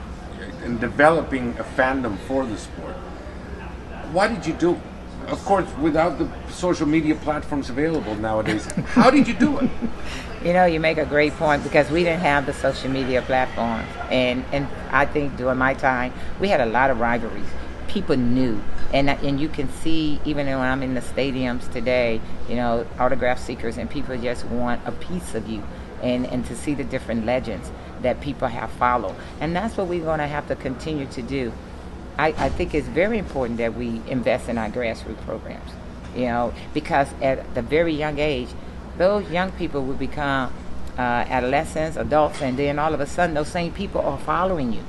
and 0.63 0.80
developing 0.80 1.58
a 1.58 1.63
fandom 1.63 2.17
for 2.20 2.46
the 2.46 2.58
sport. 2.58 2.93
Why 4.12 4.28
did 4.28 4.46
you 4.46 4.54
do? 4.54 4.80
Of 5.27 5.43
course, 5.43 5.67
without 5.81 6.17
the 6.17 6.29
social 6.49 6.87
media 6.87 7.15
platforms 7.15 7.69
available 7.69 8.15
nowadays, 8.15 8.65
how 8.95 9.09
did 9.09 9.27
you 9.27 9.33
do 9.33 9.59
it? 9.59 9.69
You 10.43 10.53
know, 10.53 10.65
you 10.65 10.79
make 10.79 10.99
a 10.99 11.05
great 11.05 11.33
point 11.33 11.63
because 11.63 11.89
we 11.89 12.03
didn't 12.03 12.21
have 12.21 12.45
the 12.45 12.53
social 12.53 12.91
media 12.91 13.23
platforms, 13.23 13.87
and 14.11 14.45
and 14.51 14.67
I 14.91 15.05
think 15.07 15.35
during 15.35 15.57
my 15.57 15.73
time 15.73 16.13
we 16.39 16.47
had 16.47 16.61
a 16.61 16.65
lot 16.67 16.91
of 16.91 16.99
rivalries. 16.99 17.49
People 17.87 18.15
knew, 18.15 18.61
and 18.93 19.09
and 19.09 19.41
you 19.41 19.49
can 19.49 19.67
see 19.81 20.21
even 20.25 20.45
when 20.45 20.59
I'm 20.59 20.83
in 20.83 20.93
the 20.93 21.01
stadiums 21.01 21.69
today, 21.73 22.21
you 22.47 22.55
know, 22.55 22.85
autograph 22.99 23.39
seekers 23.39 23.77
and 23.77 23.89
people 23.89 24.15
just 24.15 24.45
want 24.45 24.79
a 24.85 24.91
piece 24.91 25.33
of 25.33 25.49
you, 25.49 25.63
and 26.03 26.27
and 26.27 26.45
to 26.45 26.55
see 26.55 26.75
the 26.75 26.83
different 26.83 27.25
legends 27.25 27.71
that 28.03 28.21
people 28.21 28.47
have 28.47 28.69
followed, 28.73 29.15
and 29.41 29.55
that's 29.55 29.75
what 29.75 29.87
we're 29.87 30.05
going 30.05 30.19
to 30.19 30.27
have 30.27 30.47
to 30.49 30.55
continue 30.55 31.07
to 31.07 31.23
do. 31.23 31.51
I, 32.17 32.30
I 32.30 32.49
think 32.49 32.73
it's 32.73 32.88
very 32.88 33.17
important 33.17 33.58
that 33.60 33.75
we 33.75 34.01
invest 34.08 34.49
in 34.49 34.58
our 34.58 34.69
grassroots 34.69 35.23
programs, 35.25 35.71
you 36.15 36.25
know, 36.25 36.53
because 36.73 37.08
at 37.21 37.53
the 37.56 37.62
very 37.62 37.93
young 37.93 38.19
age, 38.19 38.49
those 38.97 39.30
young 39.30 39.51
people 39.51 39.84
will 39.84 39.95
become 39.95 40.53
uh, 40.97 41.01
adolescents, 41.01 41.97
adults, 41.97 42.41
and 42.41 42.58
then 42.58 42.80
all 42.80 42.93
of 42.93 42.99
a 42.99 43.06
sudden 43.06 43.36
those 43.36 43.49
same 43.49 43.71
people 43.71 44.01
are 44.01 44.17
following 44.19 44.73
you. 44.73 44.84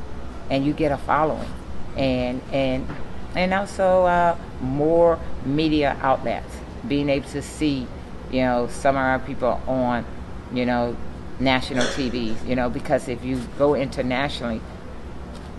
and 0.51 0.65
you 0.65 0.73
get 0.73 0.93
a 0.93 0.97
following, 0.99 1.49
and 1.97 2.41
and 2.53 2.87
and 3.35 3.53
also 3.55 4.07
uh, 4.07 4.37
more 4.61 5.19
media 5.45 5.97
outlets 6.01 6.57
being 6.87 7.09
able 7.09 7.29
to 7.29 7.43
see, 7.43 7.87
you 8.31 8.41
know, 8.43 8.69
some 8.69 8.97
of 8.97 9.03
our 9.03 9.19
people 9.19 9.61
on, 9.67 10.05
you 10.53 10.65
know, 10.65 10.97
national 11.39 11.85
TVs, 11.89 12.47
you 12.47 12.57
know, 12.57 12.71
because 12.71 13.09
if 13.09 13.25
you 13.25 13.41
go 13.59 13.75
internationally, 13.75 14.61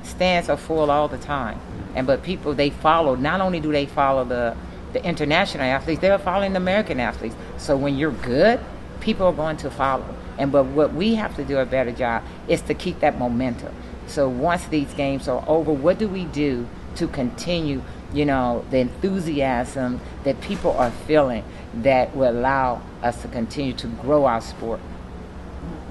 stands 0.09 0.49
are 0.49 0.57
full 0.57 0.91
all 0.91 1.07
the 1.07 1.17
time. 1.17 1.59
And 1.95 2.05
but 2.05 2.23
people 2.23 2.53
they 2.53 2.69
follow, 2.69 3.15
not 3.15 3.41
only 3.41 3.59
do 3.59 3.71
they 3.71 3.85
follow 3.85 4.25
the 4.25 4.55
the 4.93 5.03
international 5.05 5.65
athletes, 5.65 6.01
they're 6.01 6.17
following 6.17 6.53
the 6.53 6.57
American 6.57 6.99
athletes. 6.99 7.35
So 7.57 7.77
when 7.77 7.97
you're 7.97 8.11
good, 8.11 8.59
people 8.99 9.27
are 9.27 9.33
going 9.33 9.57
to 9.57 9.71
follow. 9.71 10.15
And 10.37 10.51
but 10.51 10.65
what 10.65 10.93
we 10.93 11.15
have 11.15 11.35
to 11.35 11.43
do 11.43 11.57
a 11.57 11.65
better 11.65 11.91
job 11.91 12.23
is 12.47 12.61
to 12.63 12.73
keep 12.73 12.99
that 13.01 13.19
momentum. 13.19 13.73
So 14.07 14.27
once 14.27 14.65
these 14.67 14.91
games 14.93 15.27
are 15.27 15.43
over, 15.47 15.71
what 15.71 15.99
do 15.99 16.07
we 16.07 16.25
do 16.25 16.67
to 16.95 17.07
continue, 17.07 17.83
you 18.13 18.25
know, 18.25 18.65
the 18.71 18.77
enthusiasm 18.77 20.01
that 20.23 20.41
people 20.41 20.71
are 20.71 20.91
feeling 20.91 21.43
that 21.75 22.15
will 22.15 22.31
allow 22.31 22.81
us 23.03 23.21
to 23.21 23.27
continue 23.27 23.73
to 23.73 23.87
grow 23.87 24.25
our 24.25 24.41
sport? 24.41 24.79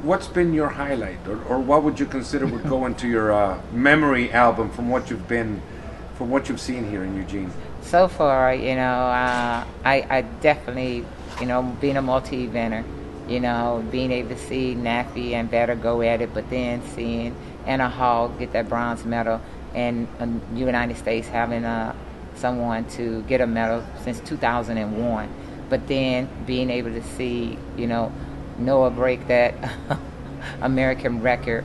What's 0.02 0.28
been 0.28 0.54
your 0.54 0.68
highlight, 0.68 1.26
or, 1.26 1.42
or 1.44 1.58
what 1.58 1.82
would 1.82 1.98
you 1.98 2.06
consider 2.06 2.46
would 2.46 2.68
go 2.68 2.86
into 2.86 3.08
your 3.08 3.32
uh, 3.32 3.60
memory 3.72 4.30
album 4.30 4.70
from 4.70 4.88
what 4.88 5.10
you've 5.10 5.26
been, 5.26 5.60
from 6.14 6.30
what 6.30 6.48
you've 6.48 6.60
seen 6.60 6.88
here 6.88 7.02
in 7.02 7.16
Eugene? 7.16 7.50
So 7.82 8.06
far, 8.06 8.54
you 8.54 8.76
know, 8.76 8.82
uh, 8.82 9.64
I, 9.84 10.06
I 10.08 10.22
definitely, 10.40 11.04
you 11.40 11.46
know, 11.46 11.62
being 11.80 11.96
a 11.96 12.02
multi-eventer, 12.02 12.84
you 13.28 13.40
know, 13.40 13.84
being 13.90 14.12
able 14.12 14.28
to 14.28 14.38
see 14.38 14.76
Nafi 14.76 15.32
and 15.32 15.50
Vetter 15.50 15.80
go 15.80 16.00
at 16.02 16.20
it, 16.20 16.32
but 16.32 16.48
then 16.48 16.80
seeing 16.94 17.34
Anna 17.66 17.88
Hall 17.88 18.28
get 18.28 18.52
that 18.52 18.68
bronze 18.68 19.04
medal, 19.04 19.40
and 19.74 20.06
uh, 20.20 20.26
the 20.52 20.60
United 20.60 20.96
States 20.96 21.26
having 21.26 21.64
uh, 21.64 21.92
someone 22.36 22.84
to 22.90 23.22
get 23.22 23.40
a 23.40 23.46
medal 23.48 23.84
since 24.04 24.20
2001. 24.20 25.28
But 25.68 25.88
then 25.88 26.28
being 26.46 26.70
able 26.70 26.90
to 26.92 27.02
see, 27.02 27.58
you 27.76 27.88
know, 27.88 28.12
Noah 28.58 28.90
break 28.90 29.26
that 29.28 29.54
American 30.60 31.22
record. 31.22 31.64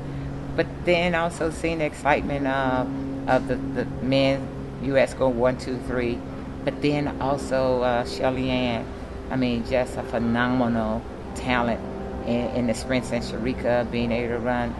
But 0.55 0.67
then 0.85 1.15
also 1.15 1.49
seeing 1.49 1.79
the 1.79 1.85
excitement 1.85 2.47
of, 2.47 3.29
of 3.29 3.47
the, 3.47 3.55
the 3.55 3.85
men, 4.03 4.47
U.S. 4.83 5.13
go 5.13 5.27
one, 5.27 5.57
two, 5.57 5.79
three. 5.87 6.19
But 6.63 6.81
then 6.81 7.19
also 7.21 7.81
uh, 7.81 8.05
Shelly 8.05 8.49
Ann, 8.49 8.85
I 9.31 9.35
mean, 9.35 9.65
just 9.67 9.97
a 9.97 10.03
phenomenal 10.03 11.01
talent 11.35 11.81
in, 12.27 12.47
in 12.55 12.67
the 12.67 12.73
sprints 12.73 13.11
and 13.11 13.23
Shericka 13.23 13.89
being 13.91 14.11
able 14.11 14.35
to 14.35 14.39
run 14.39 14.75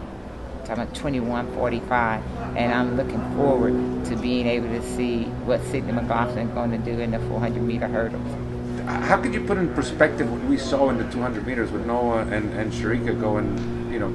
talking 0.64 0.82
about 0.82 0.94
2145 0.94 2.22
and 2.56 2.72
I'm 2.72 2.96
looking 2.96 3.20
forward 3.36 4.04
to 4.06 4.16
being 4.16 4.46
able 4.46 4.68
to 4.68 4.82
see 4.96 5.24
what 5.44 5.62
Sydney 5.64 5.92
McLaughlin 5.92 6.48
is 6.48 6.54
going 6.54 6.70
to 6.70 6.78
do 6.78 7.00
in 7.00 7.10
the 7.10 7.18
400 7.18 7.62
meter 7.62 7.86
hurdles. 7.86 8.53
How 8.86 9.20
could 9.20 9.32
you 9.32 9.44
put 9.44 9.58
in 9.58 9.72
perspective 9.74 10.30
what 10.30 10.42
we 10.44 10.58
saw 10.58 10.90
in 10.90 10.98
the 10.98 11.10
200 11.10 11.46
meters 11.46 11.70
with 11.70 11.86
Noah 11.86 12.22
and, 12.26 12.52
and 12.54 12.72
Shericka 12.72 13.18
going, 13.18 13.46
you 13.92 13.98
know, 13.98 14.10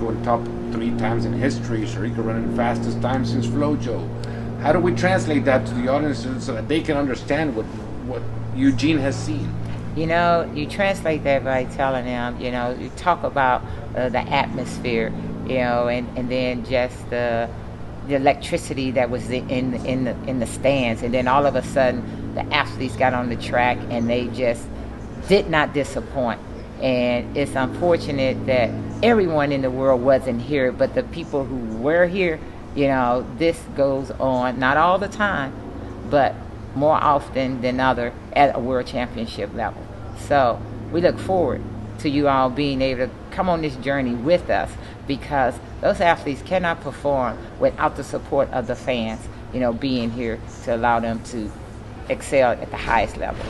going 0.00 0.22
top 0.22 0.44
three 0.72 0.90
times 0.98 1.24
in 1.24 1.32
history, 1.32 1.82
Shericka 1.82 2.24
running 2.24 2.54
fastest 2.56 3.00
time 3.00 3.24
since 3.24 3.46
FloJo. 3.46 4.60
How 4.60 4.72
do 4.72 4.78
we 4.78 4.94
translate 4.94 5.44
that 5.44 5.66
to 5.66 5.74
the 5.74 5.88
audience 5.88 6.26
so 6.44 6.54
that 6.54 6.68
they 6.68 6.80
can 6.80 6.96
understand 6.96 7.54
what, 7.54 7.66
what 8.06 8.22
Eugene 8.56 8.98
has 8.98 9.16
seen? 9.16 9.52
You 9.96 10.06
know, 10.06 10.50
you 10.54 10.66
translate 10.66 11.22
that 11.24 11.44
by 11.44 11.64
telling 11.64 12.04
them, 12.04 12.40
you 12.40 12.50
know, 12.50 12.76
you 12.78 12.90
talk 12.96 13.22
about 13.22 13.62
uh, 13.94 14.08
the 14.08 14.20
atmosphere 14.20 15.12
you 15.46 15.58
know, 15.58 15.88
and, 15.88 16.18
and 16.18 16.30
then 16.30 16.64
just 16.64 17.10
the 17.10 17.48
the 18.06 18.16
electricity 18.16 18.90
that 18.90 19.08
was 19.08 19.30
in 19.30 19.74
in 19.86 20.04
the, 20.04 20.16
in 20.26 20.38
the 20.38 20.46
stands, 20.46 21.02
and 21.02 21.12
then 21.12 21.28
all 21.28 21.46
of 21.46 21.56
a 21.56 21.62
sudden 21.62 22.02
the 22.34 22.42
athletes 22.54 22.96
got 22.96 23.14
on 23.14 23.28
the 23.28 23.36
track 23.36 23.78
and 23.90 24.08
they 24.08 24.28
just 24.28 24.66
did 25.28 25.48
not 25.48 25.72
disappoint. 25.72 26.40
And 26.82 27.36
it's 27.36 27.54
unfortunate 27.54 28.46
that 28.46 28.70
everyone 29.02 29.52
in 29.52 29.62
the 29.62 29.70
world 29.70 30.02
wasn't 30.02 30.42
here, 30.42 30.72
but 30.72 30.94
the 30.94 31.02
people 31.04 31.44
who 31.44 31.76
were 31.78 32.06
here, 32.06 32.38
you 32.74 32.88
know, 32.88 33.26
this 33.38 33.58
goes 33.76 34.10
on 34.12 34.58
not 34.58 34.76
all 34.76 34.98
the 34.98 35.08
time, 35.08 35.52
but 36.10 36.34
more 36.74 36.96
often 36.96 37.60
than 37.60 37.80
other 37.80 38.12
at 38.32 38.54
a 38.54 38.58
world 38.58 38.86
championship 38.86 39.54
level. 39.54 39.82
So 40.26 40.60
we 40.92 41.00
look 41.00 41.18
forward 41.18 41.62
to 41.98 42.08
you 42.08 42.28
all 42.28 42.50
being 42.50 42.82
able 42.82 43.06
to 43.06 43.12
come 43.30 43.48
on 43.48 43.62
this 43.62 43.76
journey 43.76 44.14
with 44.14 44.50
us 44.50 44.70
because 45.06 45.54
those 45.80 46.00
athletes 46.00 46.42
cannot 46.42 46.80
perform 46.80 47.38
without 47.60 47.96
the 47.96 48.04
support 48.04 48.50
of 48.50 48.66
the 48.66 48.74
fans, 48.74 49.20
you 49.52 49.60
know, 49.60 49.72
being 49.72 50.10
here 50.10 50.40
to 50.64 50.74
allow 50.74 50.98
them 50.98 51.22
to 51.24 51.50
excel 52.08 52.52
at 52.60 52.68
the 52.68 52.76
highest 52.76 53.16
level. 53.16 53.42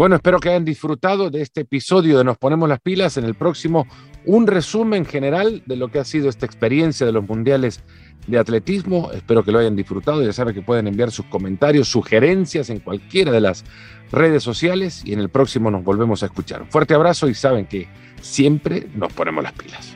Bueno, 0.00 0.16
espero 0.16 0.38
que 0.38 0.48
hayan 0.48 0.64
disfrutado 0.64 1.28
de 1.28 1.42
este 1.42 1.60
episodio 1.60 2.16
de 2.16 2.24
Nos 2.24 2.38
Ponemos 2.38 2.66
las 2.68 2.80
Pilas. 2.80 3.18
En 3.18 3.24
el 3.26 3.34
próximo, 3.34 3.86
un 4.24 4.46
resumen 4.46 5.04
general 5.04 5.62
de 5.66 5.76
lo 5.76 5.88
que 5.88 5.98
ha 5.98 6.04
sido 6.04 6.30
esta 6.30 6.46
experiencia 6.46 7.04
de 7.04 7.12
los 7.12 7.28
mundiales 7.28 7.82
de 8.26 8.38
atletismo. 8.38 9.10
Espero 9.12 9.44
que 9.44 9.52
lo 9.52 9.58
hayan 9.58 9.76
disfrutado. 9.76 10.22
Ya 10.22 10.32
saben 10.32 10.54
que 10.54 10.62
pueden 10.62 10.86
enviar 10.86 11.10
sus 11.10 11.26
comentarios, 11.26 11.88
sugerencias 11.88 12.70
en 12.70 12.78
cualquiera 12.78 13.30
de 13.30 13.42
las 13.42 13.64
redes 14.10 14.42
sociales 14.42 15.02
y 15.04 15.12
en 15.12 15.20
el 15.20 15.28
próximo 15.28 15.70
nos 15.70 15.84
volvemos 15.84 16.22
a 16.22 16.26
escuchar. 16.26 16.62
Un 16.62 16.70
fuerte 16.70 16.94
abrazo 16.94 17.28
y 17.28 17.34
saben 17.34 17.66
que 17.66 17.86
siempre 18.22 18.86
nos 18.94 19.12
ponemos 19.12 19.44
las 19.44 19.52
pilas. 19.52 19.94